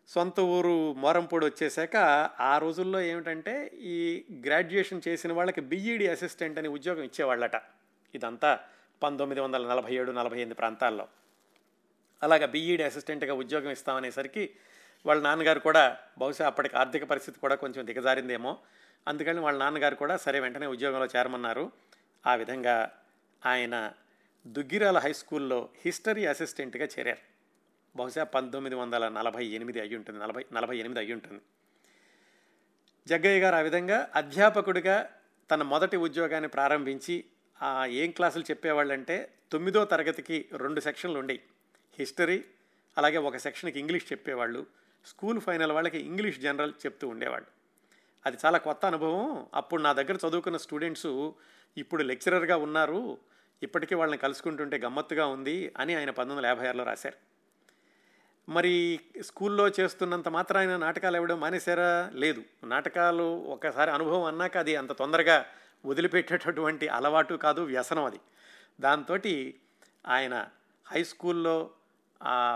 [0.08, 1.96] సొంత ఊరు మోరంపూడి వచ్చేసాక
[2.40, 7.62] ఆ రోజుల్లో ఏమిటంటే ఈ గ్రాడ్యుయేషన్ చేసిన వాళ్ళకి బిఈడి అసిస్టెంట్ అని ఉద్యోగం ఇచ్చేవాళ్ళట.
[8.14, 8.60] ఇదంతా
[9.02, 11.08] పంతొమ్మిది వందల నలభై ఏడు నలభై ఎనిమిది ప్రాంతాల్లో.
[12.22, 14.50] అలాగా బీఈడి అసిస్టెంట్గా ఉద్యోగం ఇస్తామనేసరికి
[15.06, 18.58] వాళ్ళ నాన్నగారు కూడా బహుశా అప్పటికి ఆర్థిక పరిస్థితి కూడా కొంచెం దిగజారిందేమో.
[19.08, 21.72] అందుకని వాళ్ళ నాన్నగారు కూడా సరే వెంటనే ఉద్యోగంలో చేరమన్నారు.
[22.26, 22.92] ఆ విధంగా
[23.46, 23.92] ఆయన
[24.46, 27.31] దుగ్గిరాల హై స్కూల్లో హిస్టరీ అసిస్టెంట్గా చేరారు.
[27.96, 31.40] బహుశా పంతొమ్మిది వందల నలభై ఎనిమిది అయి ఉంటుంది నలభై నలభై ఎనిమిది అయి ఉంటుంది
[33.06, 35.10] జగ్గయ్య గారు ఆ విధంగా అధ్యాపకుడిగా
[35.50, 37.24] తన మొదటి ఉద్యోగాన్ని ప్రారంభించి
[37.86, 41.40] ఏం క్లాసులు చెప్పేవాళ్ళంటే తొమ్మిదో తరగతికి రెండు సెక్షన్లు ఉండేవి
[41.98, 42.44] హిస్టరీ
[42.98, 44.66] అలాగే ఒక సెక్షన్కి ఇంగ్లీష్ చెప్పేవాళ్ళు.
[45.06, 47.48] స్కూల్ ఫైనల్ వాళ్ళకి ఇంగ్లీష్ జనరల్ చెప్తూ ఉండేవాళ్ళు.
[48.26, 49.46] అది చాలా కొత్త అనుభవం.
[49.54, 51.30] అప్పుడు నా దగ్గర చదువుకున్న స్టూడెంట్స్
[51.76, 53.18] ఇప్పుడు లెక్చరర్గా ఉన్నారు.
[53.62, 57.31] ఇప్పటికీ వాళ్ళని కలుసుకుంటుంటే గమ్మత్తుగా ఉంది అని ఆయన పంతొమ్మిది వందల యాభై ఆరులో రాశారు.
[58.48, 62.10] మరి స్కూల్లో చేస్తున్నంత మాత్రం ఆయన నాటకాలు ఇవ్వడం మానేశారా?
[62.14, 62.42] లేదు.
[62.64, 65.46] నాటకాలు ఒకసారి అనుభవం అన్నాక అది అంత తొందరగా
[65.86, 68.20] వదిలిపెట్టేటటువంటి అలవాటు కాదు వ్యసనం అది.
[68.80, 69.18] దాంతో
[70.06, 70.46] ఆయన
[70.86, 71.70] హై స్కూల్లో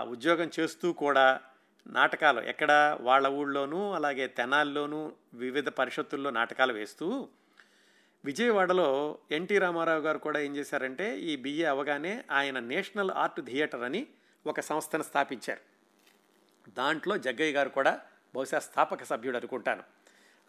[0.09, 1.39] ఉద్యోగం చేస్తూ కూడా
[1.87, 7.29] నాటకాలు ఎక్కడ వాళ్ళ ఊళ్ళోనూ అలాగే తెనాల్లోనూ వివిధ పరిషత్తుల్లో నాటకాలు వేస్తూ
[8.25, 14.07] విజయవాడలో ఎన్టీ రామారావు గారు కూడా ఏం చేశారంటే ఈ బిఏ అవగానే ఆయన నేషనల్ ఆర్ట్ థియేటర్ అని
[14.47, 15.76] ఒక సంస్థను స్థాపించారు.
[16.67, 17.99] దాంట్లో జగ్గయ్య గారు కూడా
[18.35, 19.83] బహుశా స్థాపక సభ్యుడు అనుకుంటాను.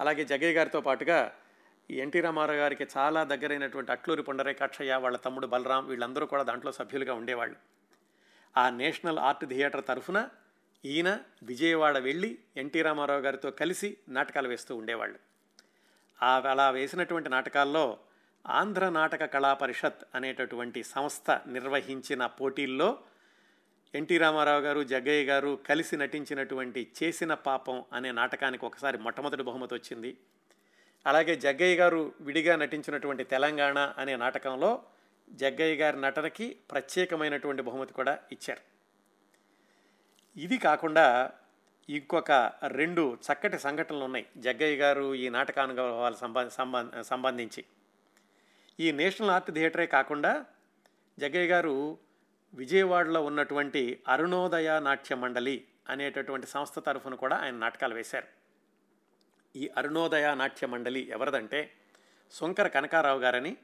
[0.00, 1.32] అలాగే జగ్గయ్య గారితో పాటుగా
[1.90, 7.56] ఎన్టీ రామారావు గారికి చాలా దగ్గరైనటువంటి అట్లూరి పుండరేకాక్షయ్య వాళ్ళ తమ్ముడు బలరాం వీళ్ళందరూ కూడా దాంట్లో సభ్యులుగా ఉండేవాళ్ళు.
[8.56, 10.28] ఆ నేషనల్ ఆర్ట్ థియేటర్ తరఫున
[10.84, 15.18] ఈయన విజయవాడ వెళ్ళి ఎన్టీ రామారావు గారితో కలిసి నాటకాలు వేస్తూ ఉండేవాళ్ళు.
[16.22, 17.98] ఆ అలా వేసినటువంటి నాటకాల్లో
[18.46, 22.98] ఆంధ్ర నాటక కళా పరిషత్ అనేటటువంటి సంస్థ నిర్వహించిన పోటీల్లో
[23.94, 30.16] ఎన్టీ రామారావు గారు జగ్గయ్య గారు కలిసి నటించినటువంటి చేసిన పాపం అనే నాటకానికి ఒకసారి మొట్టమొదటి బహుమతి వచ్చింది.
[31.06, 34.82] అలాగే జగ్గయ్య గారు విడిగా నటించినటువంటి తెలంగాణ అనే నాటకంలో
[35.32, 38.62] జగ్గయ్య గారి నటనకి ప్రత్యేకమైనటువంటి బహుమతి కూడా ఇచ్చారు.
[40.36, 41.30] ఇది కాకుండా
[41.88, 42.32] ఇంకొక
[42.66, 47.64] రెండు చక్కటి సంఘటనలు ఉన్నాయి జగ్గయ్య గారు ఈ నాటకానుభవాలు సంబంధ సంబంధించి.
[48.80, 50.44] ఈ నేషనల్ ఆర్ట్ థియేటరే కాకుండా
[51.18, 51.98] జగ్గయ్య గారు
[52.54, 58.26] విజయవాడలో ఉన్నటువంటి అరుణోదయ నాట్య మండలి అనేటటువంటి సంస్థ తరఫున కూడా ఆయన నాటకాలు వేశారు.
[59.56, 61.74] ఈ అరుణోదయ నాట్య మండలి ఎవరిదంటే
[62.30, 63.56] శంకర కనకారావు గారని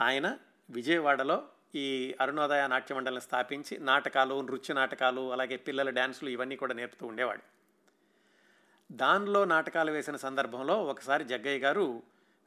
[0.00, 0.38] ఆయన
[0.70, 7.06] విజయవాడలో ఈ అరుణోదయ నాట్య మండలిని స్థాపించి నాటకాలు నృత్య నాటకాలు అలాగే పిల్లల డ్యాన్సులు ఇవన్నీ కూడా నేర్పుతూ
[7.06, 7.42] ఉండేవాడు.
[8.92, 12.02] దానిలో నాటకాలు వేసిన సందర్భంలో ఒకసారి జగ్గయ్య గారు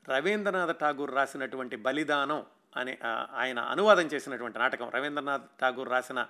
[0.09, 2.45] రవీంద్రనాథ్ ఠాగూర్ రాసినటువంటి బలిదానం
[2.77, 2.97] అనే
[3.33, 4.89] ఆయన అనువాదం చేసినటువంటి నాటకం.
[4.89, 6.27] రవీంద్రనాథ్ ఠాగూర్ రాసిన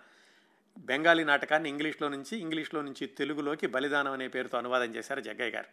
[0.78, 5.70] బెంగాలీ నాటకాన్ని ఇంగ్లీష్లో నుంచి ఇంగ్లీష్లో నుంచి తెలుగులోకి బలిదానం అనే పేరుతో అనువాదం చేశారు జగ్గయ్య గారు.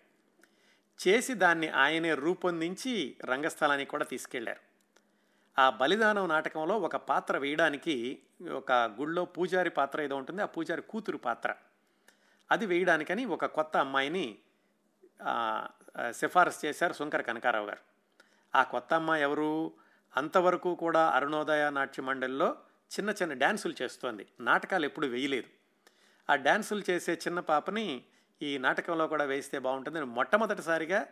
[1.01, 4.61] చేసి దాన్ని ఆయనే రూపొందించి రంగస్థలానికి కూడా తీసుకెళ్ళారు.
[5.59, 8.19] ఆ బలిదానం నాటకంలో ఒక పాత్ర వేయడానికి
[8.51, 11.55] ఒక గుళ్ళో పూజారి పాత్ర ఏదో ఉంటుంది ఆ పూజారి కూతురు పాత్ర.
[12.51, 14.39] అది వేయడానికని ఒక కొత్త అమ్మాయిని
[16.11, 17.83] సిఫారసు చేశారు శంకర్ కనకారావు గారు.
[18.55, 19.73] ఆ కొత్త అమ్మాయి ఎవరు?
[20.17, 22.57] అంతవరకు కూడా అరుణోదయ నాట్య మండలిలో
[22.99, 24.27] చిన్న చిన్న డ్యాన్సులు చేస్తోంది.
[24.41, 25.49] నాటకాలు ఎప్పుడు వేయలేదు.
[26.33, 28.05] ఆ డ్యాన్సులు చేసే చిన్న పాపని
[28.43, 30.01] ఈ నాటకంలో కూడా వేస్తే బాగుంటుంది.
[30.01, 31.07] మొట్టమొదటిసారిగా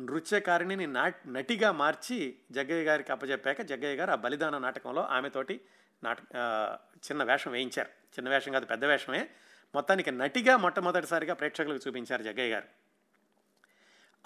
[0.00, 5.60] నృత్యకారిణిని నా నటిగా మార్చి జగ్గయ్య గారికి అప్పచెప్పాక జగ్గయ్య గారు ఆ బలిదాన నాటకంలో ఆమెతోటి
[6.04, 6.18] నాట
[6.96, 7.88] చిన్న వేషం వేయించారు.
[7.88, 9.30] చిన్న వేషం కాదు పెద్ద వేషమే.
[9.74, 12.68] మొత్తానికి నటిగా మొట్టమొదటిసారిగా ప్రేక్షకులకు చూపించారు జగ్గయ్య గారు.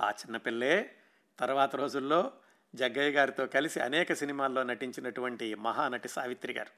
[0.00, 0.94] ఆ చిన్నపిల్లే
[1.38, 2.32] తర్వాత రోజుల్లో
[2.74, 6.70] జగ్గయ్య గారితో కలిసి అనేక సినిమాల్లో నటించినటువంటి మహానటి సావిత్రి గారు.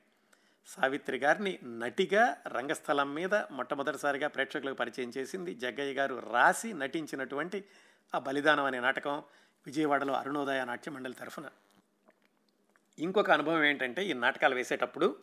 [0.66, 7.64] సావిత్రి గారిని నటిగా రంగస్థలం మీద మొట్టమొదటిసారిగా ప్రేక్షకులకు పరిచయం చేసింది జగ్గయ్య గారు రాసి నటించినటువంటి
[8.14, 9.22] ఆ బలిదానం అనే నాటకం
[9.66, 11.48] విజయవాడలో అరుణోదయ నాట్య మండలి తరఫున.
[12.98, 15.16] ఇంకొక అనుభవం ఏంటంటే ఈ నాటకాలు వేసేటప్పుడు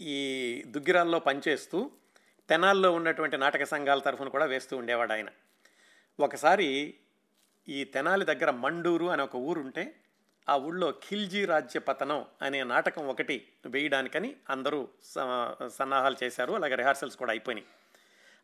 [0.00, 1.90] ఈ దుగ్గిరాల్లో పనిచేస్తూ
[2.48, 5.28] తెనాల్లో ఉన్నటువంటి నాటక సంఘాల తరఫున కూడా వేస్తూ ఉండేవాడు ఆయన.
[6.20, 6.94] ఒకసారి
[7.68, 9.94] ఈ తెనాలి దగ్గర మండూరు అనే ఒక ఊరుంటే
[10.48, 14.88] ఆ ఊళ్ళో ఖిల్జీ రాజ్య పతనం అనే నాటకం ఒకటి వేయడానికని అందరూ
[15.68, 16.52] సన్నాహాలు చేశారు.
[16.52, 17.66] అలాగే రిహార్సల్స్ కూడా అయిపోయినాయి.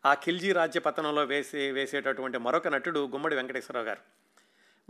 [0.07, 4.01] ఆ ఖిల్జీ రాజ్య పతనంలో వేసే వేసేటటువంటి మరొక నటుడు గుమ్మడి వెంకటేశ్వరరావు గారు.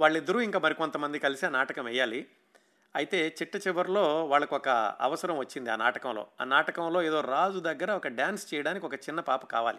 [0.01, 2.27] వాళ్ళిద్దరూ ఇంకా మరికొంతమంది కలిసి ఆ నాటకం వేయాలి.
[2.97, 4.69] అయితే చిట్ట చివరిలో వాళ్ళకు ఒక
[5.01, 6.27] అవసరం వచ్చింది ఆ నాటకంలో.
[6.41, 9.79] ఆ నాటకంలో ఏదో రాజు దగ్గర ఒక డ్యాన్స్ చేయడానికి ఒక చిన్న పాప కావాలి.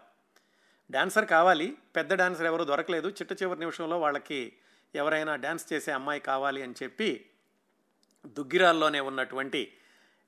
[0.92, 4.54] డాన్సర్ కావాలి పెద్ద డాన్సర్ ఎవరు దొరకలేదు చిట్ట చివరి నిమిషంలో వాళ్ళకి
[4.96, 7.26] ఎవరైనా డ్యాన్స్ చేసే అమ్మాయి కావాలి అని చెప్పి
[8.26, 9.62] దుగ్గిరాల్లోనే ఉన్నటువంటి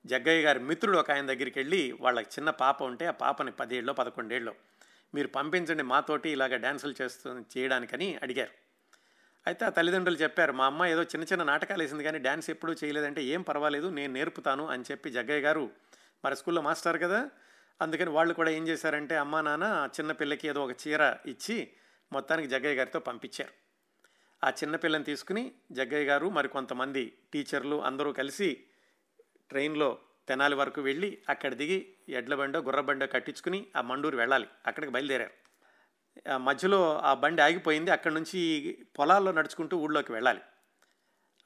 [0.06, 4.54] జగ్గయ్య గారి మిత్రుడు ఒక ఆయన దగ్గరికి వెళ్ళి వాళ్ళకి చిన్న పాప ఉంటే ఆ పాపని పదేళ్ళు పదకొండేళ్ళు
[5.14, 8.54] మీరు పంపించండి మాతోటి ఇలాగ డ్యాన్సులు చేస్తూ చేయడానికని అడిగారు.
[9.48, 13.24] అయితే ఆ తల్లిదండ్రులు చెప్పారు మా అమ్మ ఏదో చిన్న చిన్న నాటకాలు వేసింది కానీ డ్యాన్స్ ఎప్పుడూ చేయలేదంటే
[13.24, 15.70] ఏం పర్వాలేదు నేను నేర్పుతాను అని చెప్పి జగ్గయ్య గారు
[16.26, 17.30] మరి స్కూల్లో మాస్టర్ కదా
[17.82, 21.72] అందుకని వాళ్ళు కూడా ఏం చేశారంటే అమ్మా నాన్న చిన్న పిల్లకి ఏదో ఒక చీర ఇచ్చి
[22.12, 23.64] మొత్తానికి జగ్గయ్య గారితో పంపించారు.
[24.46, 28.64] ఆ చిన్నపిల్లని తీసుకుని జగ్గయ్య గారు మరి కొంతమంది టీచర్లు అందరూ కలిసి
[29.50, 29.98] ట్రైన్లో
[30.28, 34.48] తెనాలి వరకు వెళ్ళి అక్కడ దిగి ఎడ్ల బండో గుర్ర బండో కట్టించుకుని ఆ మండూరు వెళ్ళాలి.
[34.68, 35.32] అక్కడికి బయలుదేరారు.
[36.34, 37.92] ఆ మధ్యలో ఆ బండి ఆగిపోయింది.
[37.92, 38.42] అక్కడ నుంచి
[39.00, 40.42] పొలాల్లో నడుచుకుంటూ ఊళ్ళోకి వెళ్ళాలి.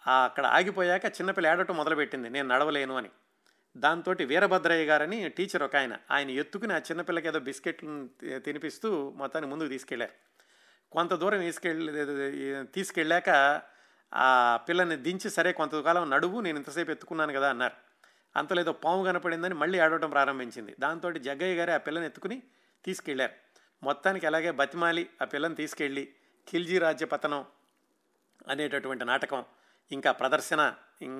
[0.08, 2.30] అక్కడ ఆగిపోయాక చిన్నపిల్ల ఏడటం మొదలుపెట్టింది.
[2.30, 3.10] నేను నడవలేను అని.
[3.78, 8.10] దాంతో వీరభద్రయ్య గారని టీచర్ ఒక ఆయన ఆయన ఎత్తుకుని ఆ చిన్నపిల్లకి ఏదో బిస్కెట్లు
[8.40, 10.14] తినిపిస్తూ మొత్తాన్ని ముందుకు తీసుకెళ్ళారు.
[10.92, 13.30] కొంత దూరం తీసుకెళ్ళి తీసుకెళ్ళాక
[14.14, 17.74] ఆ పిల్లని దించి సరే కొంతకాలం నడువు నేను ఇంతసేపు ఎత్తుకున్నాను కదా అన్నారు.
[18.36, 20.76] అంతలో ఏదో పాము కనపడిందని మళ్ళీ ఆడవటం ప్రారంభించింది.
[20.80, 22.44] దాంతో జగ్గయ్య గారే ఆ పిల్లని ఎత్తుకుని
[22.86, 23.34] తీసుకెళ్ళారు.
[23.84, 26.10] మొత్తానికి అలాగే బతిమాలి ఆ పిల్లని తీసుకెళ్ళి
[26.50, 27.46] ఖిల్జీ రాజ్య పతనం
[28.48, 29.46] అనేటటువంటి నాటకం
[29.92, 30.76] ఇంకా ప్రదర్శన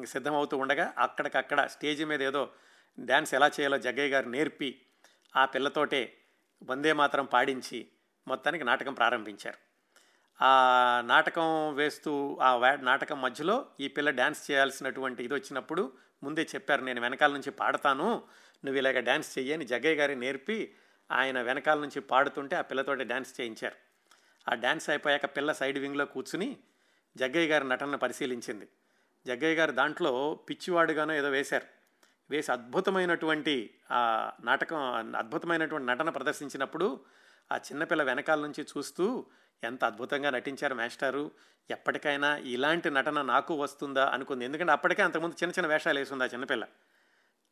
[0.06, 2.52] సిద్ధమవుతూ ఉండగా అక్కడికక్కడ స్టేజ్ మీద ఏదో
[3.00, 4.82] డ్యాన్స్ ఎలా చేయాలో జగ్గయ్య గారు నేర్పి
[5.36, 6.18] ఆ పిల్లతోటే
[6.64, 7.92] వందే మాత్రం పాడించి
[8.28, 9.58] మొత్తానికి నాటకం ప్రారంభించారు.
[10.44, 15.94] ఆ నాటకం వేస్తూ ఆ నాటకం మధ్యలో ఈ పిల్ల డ్యాన్స్ చేయాల్సినటువంటి ఇది వచ్చినప్పుడు
[16.24, 18.24] ముందే చెప్పారు నేను వెనకాల నుంచి పాడతాను
[18.66, 20.76] నువ్వు ఇలాగ డ్యాన్స్ చెయ్యని జగ్గయ్య గారి నేర్పి
[21.12, 23.76] ఆయన వెనకాల నుంచి పాడుతుంటే ఆ పిల్లతోటి డ్యాన్స్ చేయించారు.
[24.52, 26.58] ఆ డ్యాన్స్ అయిపోయాక పిల్ల సైడ్ వింగ్లో కూర్చుని
[27.18, 28.68] జగ్గయ్య గారి నటనను పరిశీలించింది.
[29.28, 31.66] జగ్గయ్య గారు దాంట్లో పిచ్చివాడుగానో ఏదో వేశారు.
[32.30, 34.78] వేసి అద్భుతమైనటువంటి ఆ నాటకం
[35.16, 37.00] అద్భుతమైనటువంటి నటన ప్రదర్శించినప్పుడు
[37.52, 39.26] ఆ చిన్నపిల్ల వెనకాల నుంచి చూస్తూ
[39.64, 41.32] ఎంత అద్భుతంగా నటించారు మాస్టారు.
[41.70, 44.10] ఎప్పటికైనా ఇలాంటి నటన నాకు వస్తుందా?
[44.10, 44.46] అనుకుంది.
[44.46, 46.66] ఎందుకంటే అప్పటికే అంతకుముందు చిన్న చిన్న వేషాలు వేసింది ఆ చిన్నపిల్ల.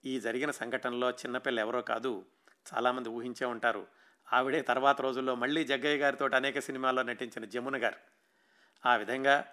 [0.05, 2.25] ఈ జరిగిన సంఘటనలో చిన్నపిల్ల ఎవరో కాదు
[2.73, 3.87] చాలామంది ఊహించే ఉంటారు.
[4.33, 8.24] ఆవిడే తర్వాత రోజుల్లో మళ్ళీ జగ్గయ్య గారితో అనేక సినిమాల్లో నటించిన జమున గారు.
[8.85, 9.45] ఆ విధంగా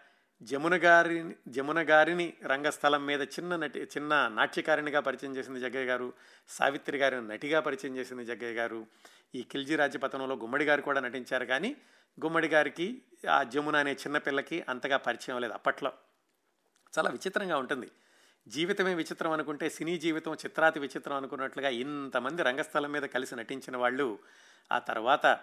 [0.43, 6.13] జమున గారి జమున గారిని రంగస్థలం మీద చిన్న నటి చిన్న నాట్యకారిణిగా పరిచయం చేసింది జగ్గయ్య గారు
[6.49, 8.87] సావిత్రి గారిని నటిగా పరిచయం చేసింది జగ్గయ్య గారు
[9.35, 11.45] ఈ ఖిల్జీ రాజ్యపతనంలో గుమ్మడి గారు కూడా నటించారు.
[11.45, 11.77] కానీ
[12.25, 15.93] గుమ్మడి గారికి ఆ జమున అనే చిన్నపిల్లకి అంతగా పరిచయం లేదు అప్పట్లో.
[16.99, 17.91] చాలా విచిత్రంగా ఉంటుంది.
[18.49, 24.19] జీవితమే విచిత్రం అనుకుంటే సినీ జీవితం చిత్రాతి విచిత్రం అనుకున్నట్లుగా ఇంతమంది రంగస్థలం మీద కలిసి నటించిన వాళ్ళు
[24.73, 25.41] ఆ తర్వాత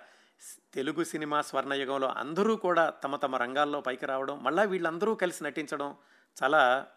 [0.73, 5.95] తెలుగు సినిమా స్వర్ణయుగంలో అందరూ కూడా తమ తమ రంగాల్లో పైకి రావడం మళ్ళీ వీళ్ళందరూ కలిసి నటించడం
[6.43, 6.87] చాలా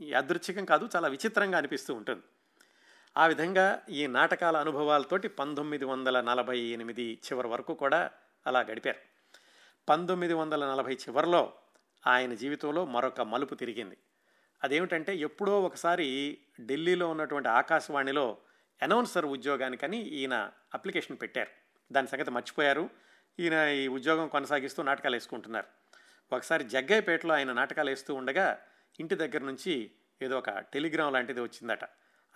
[0.00, 2.22] యాదృచ్ఛికం కాదు చాలా విచిత్రంగా అనిపిస్తూ ఉంటుంది.
[3.16, 8.10] ఆ విధంగా ఈ నాటకాల అనుభవాలతోటి పంతొమ్మిది వందల నలభై ఎనిమిది చివరి వరకు కూడా
[8.46, 8.98] అలా గడిపారు.
[9.88, 11.52] పంతొమ్మిది వందల నలభై చివరిలో
[12.06, 13.96] ఆయన జీవితంలో మరొక మలుపు తిరిగింది.
[14.62, 18.38] అదేమిటంటే ఎప్పుడో ఒకసారి ఢిల్లీలో ఉన్నటువంటి ఆకాశవాణిలో
[18.82, 21.63] అనౌన్సర్ ఉద్యోగానికని ఈయన అప్లికేషన్ పెట్టారు.
[21.92, 22.90] దాని సంగతి మర్చిపోయారు.
[23.38, 25.66] ఈయన ఈ ఉద్యోగం కొనసాగిస్తూ నాటకాలు వేసుకుంటున్నారు.
[26.32, 28.58] ఒకసారి జగ్గైపేటలో ఆయన నాటకాలు వేస్తూ ఉండగా
[29.00, 29.90] ఇంటి దగ్గర నుంచి
[30.22, 31.84] ఏదో ఒక టెలిగ్రామ్ లాంటిది వచ్చిందట.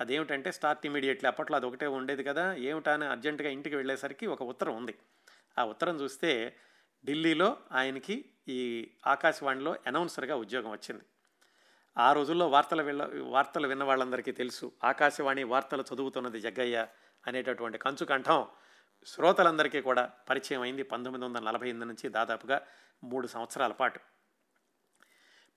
[0.00, 4.76] అదేమిటంటే స్టార్ట్ ఇమీడియట్లీ అప్పట్లో అది ఒకటే ఉండేది కదా ఏమిటా అని అర్జెంటుగా ఇంటికి వెళ్ళేసరికి ఒక ఉత్తరం
[4.76, 4.94] ఉంది.
[5.58, 6.56] ఆ ఉత్తరం చూస్తే
[7.06, 11.04] ఢిల్లీలో ఆయనకి ఈ ఆకాశవాణిలో అనౌన్సర్గా ఉద్యోగం వచ్చింది.
[11.98, 16.86] ఆ రోజుల్లో వార్తలు వెళ్ళ వార్తలు విన్న వాళ్ళందరికీ తెలుసు ఆకాశవాణి వార్తలు చదువుతున్నది జగ్గయ్య
[17.26, 18.46] అనేటటువంటి కంచు కంఠం
[19.04, 22.60] శ్రోతలందరికీ కూడా పరిచయం అయింది పంతొమ్మిది వందల నలభై ఎనిమిది నుంచి దాదాపుగా
[23.04, 24.00] మూడు సంవత్సరాల పాటు.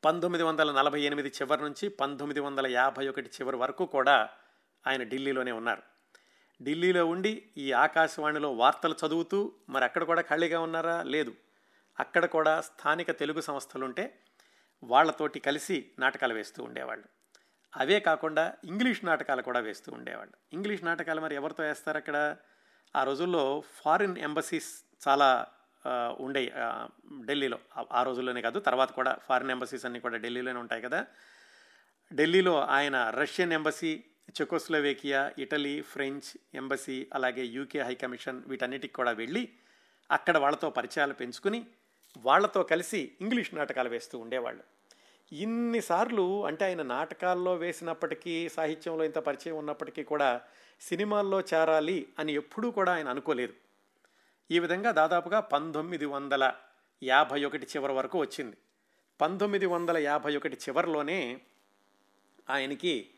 [0.06, 4.30] పంతొమ్మిది వందల నలభై ఎనిమిది చివరి నుంచి పంతొమ్మిది వందల యాభై ఒకటి చివరి వరకు కూడా
[4.88, 5.82] ఆయన ఢిల్లీలోనే ఉన్నారు.
[6.64, 11.04] ఢిల్లీలో ఉండి ఈ ఆకాశవాణిలో వార్తలు చదువుతూ మరి అక్కడ కూడా ఖాళీగా ఉన్నారా?
[11.04, 11.34] లేదు.
[12.00, 14.20] అక్కడ కూడా స్థానిక తెలుగు సంస్థలుంటే
[14.84, 17.06] వాళ్ళతోటి కలిసి నాటకాలు వేస్తూ ఉండేవాళ్ళు.
[17.78, 20.34] అవే కాకుండా ఇంగ్లీష్ నాటకాలు కూడా వేస్తూ ఉండేవాళ్ళు.
[20.54, 22.38] ఇంగ్లీష్ నాటకాలు మరి ఎవరితో వేస్తారు అక్కడ?
[22.96, 24.70] ఆ రోజుల్లో ఫారిన్ ఎంబసీస్
[25.08, 25.48] చాలా
[26.20, 26.54] ఉండే
[27.26, 27.60] ఢిల్లీలో.
[27.92, 31.06] ఆ రోజుల్లోనే కాదు తర్వాత కూడా ఫారిన్ ఎంబసీస్ అన్నీ కూడా ఢిల్లీలోనే ఉంటాయి కదా.
[32.14, 34.04] ఢిల్లీలో ఆయన Russian embassy
[34.42, 39.50] Czechoslovakia Italy French embassy అలాగే యూకే హై కమిషన్ వీటన్నిటికి కూడా వెళ్ళి
[40.12, 41.66] అక్కడ వాళ్ళతో పరిచయాలు పెంచుకుని
[42.18, 44.64] వాళ్ళతో కలిసి ఇంగ్లీష్ నాటకాలు వేస్తూ ఉండేవాళ్ళు.
[45.32, 50.42] ఇన్నిసార్లు అంటే ఆయన నాటకాల్లో వేసినప్పటికీ సాహిత్యంలో ఇంత పరిచయం ఉన్నప్పటికీ కూడా
[50.82, 53.54] సినిమాల్లో చేరాలి అని ఎప్పుడూ కూడా ఆయన అనుకోలేదు.
[54.52, 56.54] ఈ విధంగా దాదాపుగా పంతొమ్మిది వందల
[57.04, 58.58] యాభై ఒకటి చివరి వరకు వచ్చింది.
[59.22, 61.42] పంతొమ్మిది వందల యాభై ఒకటి చివరిలోనే
[62.50, 63.10] ఆయనకి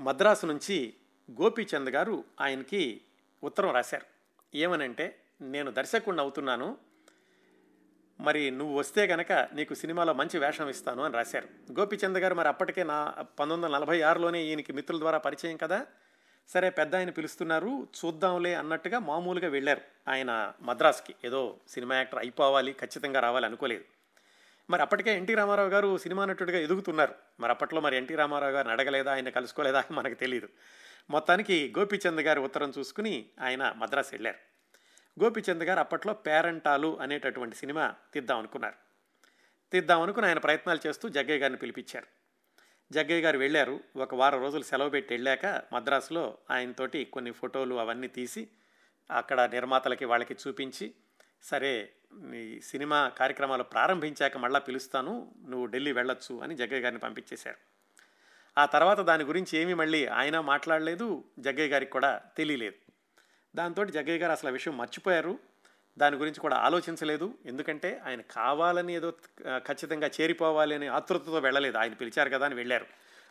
[0.00, 0.94] మద్రాసు నుంచి
[1.30, 3.00] గోపీచంద్ గారు ఆయనకి
[3.44, 4.06] ఉత్తరం రాశారు.
[4.56, 6.78] ఏమనంటే నేను దర్శకుడిని అవుతున్నాను.
[8.20, 11.48] మరి నువ్వు వస్తే కనుక నీకు సినిమాలో మంచి వేషం ఇస్తాను అని రాశారు.
[11.80, 15.86] గోపీచంద్ గారు మరి అప్పటికే నా పంతొమ్మిది వందల నలభై ఆరులోనే ఈయనకి మిత్రుల ద్వారా పరిచయం కదా?
[16.52, 19.80] సరే పెద్ద ఆయన పిలుస్తున్నారు చూద్దాంలే అన్నట్టుగా మామూలుగా వెళ్ళారు.
[20.08, 21.14] ఆయన మద్రాస్కి.
[21.24, 23.84] ఏదో సినిమా యాక్టర్ అయిపోవాలి ఖచ్చితంగా రావాలి అనుకోలేదు.
[24.70, 27.14] మరి అప్పటికే ఎన్టీ రామారావు గారు సినిమా నటుడిగా ఎదుగుతున్నారు.
[27.40, 30.48] మరి అప్పట్లో మరి ఎన్టీ రామారావు గారిని అడగలేదా ఆయన కలుసుకోలేదా మనకు తెలియదు
[31.10, 34.36] మొత్తానికి గోపీచంద్ గారి ఉత్తరం చూసుకుని ఆయన మద్రాసు వెళ్ళారు.
[35.24, 38.74] గోపీచంద్ గారు అప్పట్లో పేరంటాలు అనేటటువంటి సినిమా తీద్దాం అనుకున్నారు.
[39.72, 42.19] తీద్దాం అనుకుని ఆయన ప్రయత్నాలు చేస్తూ జగ్గయ్య గారిని పిలిపించారు.
[42.92, 43.80] జగ్గయ్య గారు వెళ్ళారు.
[43.96, 48.48] ఒక వారం రోజులు సెలవు పెట్టి వెళ్ళాక మద్రాసులో ఆయనతోటి కొన్ని ఫోటోలు అవన్నీ తీసి
[49.10, 50.94] అక్కడ నిర్మాతలకి వాళ్ళకి చూపించి
[51.42, 51.92] సరే
[52.34, 57.56] ఈ సినిమా కార్యక్రమాలు ప్రారంభించాక మళ్ళీ పిలుస్తాను నువ్వు ఢిల్లీ వెళ్ళొచ్చు అని జగ్గయ్య గారిని పంపించేశారు.
[58.58, 62.92] ఆ తర్వాత దాని గురించి ఏమీ మళ్ళీ ఆయన మాట్లాడలేదు జగ్గయ్య గారికి కూడా తెలియలేదు.
[63.56, 65.38] దాంతో జగ్గయ్య గారు అసలు ఆ విషయం మర్చిపోయారు.
[65.98, 67.34] దాని గురించి కూడా ఆలోచించలేదు.
[67.46, 69.10] ఎందుకంటే ఆయన కావాలని ఏదో
[69.40, 71.78] ఖచ్చితంగా చేరిపోవాలి అనే ఆతృతతో వెళ్ళలేదు.
[71.78, 72.86] ఆయన పిలిచారు కదా అని వెళ్ళారు.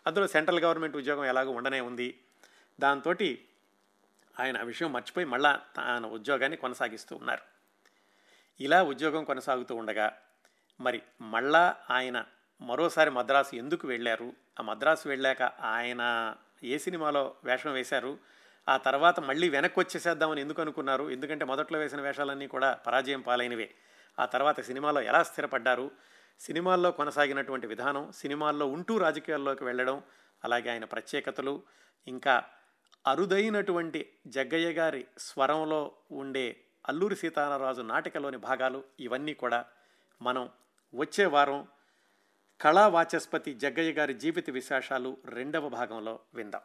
[0.08, 2.20] అందులో సెంట్రల్ గవర్నమెంట్ ఉద్యోగం ఎలాగో ఉండనే ఉంది.
[2.80, 3.16] దాంతో
[4.40, 7.42] ఆయన ఆ విషయం మర్చిపోయి మళ్ళా తన ఉద్యోగాన్ని కొనసాగిస్తూ ఉన్నారు.
[8.60, 10.18] ఇలా ఉద్యోగం కొనసాగుతూ ఉండగా
[10.80, 12.26] మరి మళ్ళా ఆయన
[12.62, 14.34] మరోసారి మద్రాసు ఎందుకు వెళ్ళారు?
[14.60, 18.18] ఆ మద్రాసు వెళ్ళాక ఆయన ఏ సినిమాలో వేషం వేశారు?
[18.70, 21.10] ఆ తర్వాత మళ్ళీ వెనక్కి వచ్చేసేద్దామని ఎందుకు అనుకున్నారు?
[21.10, 23.76] ఎందుకంటే మొదట్లో వేసిన వేషాలన్నీ కూడా పరాజయం పాలైనవే.
[24.20, 25.92] ఆ తర్వాత సినిమాలో ఎలా స్థిరపడ్డారు?
[26.40, 30.04] సినిమాల్లో కొనసాగినటువంటి విధానం సినిమాల్లో ఉంటూ రాజకీయాల్లోకి వెళ్ళడం
[30.44, 31.64] అలాగే ఆయన ప్రత్యేకతలు
[32.08, 32.44] ఇంకా
[33.08, 39.66] అరుదైనటువంటి జగ్గయ్య గారి స్వరంలో ఉండే అల్లూరి సీతారామరాజు నాటికలోని భాగాలు ఇవన్నీ కూడా
[40.22, 40.50] మనం
[40.94, 41.68] వచ్చే వారం
[42.62, 46.62] కళా వాచస్పతి జగ్గయ్య గారి జీవిత విశేషాలు రెండవ భాగంలో విందాం.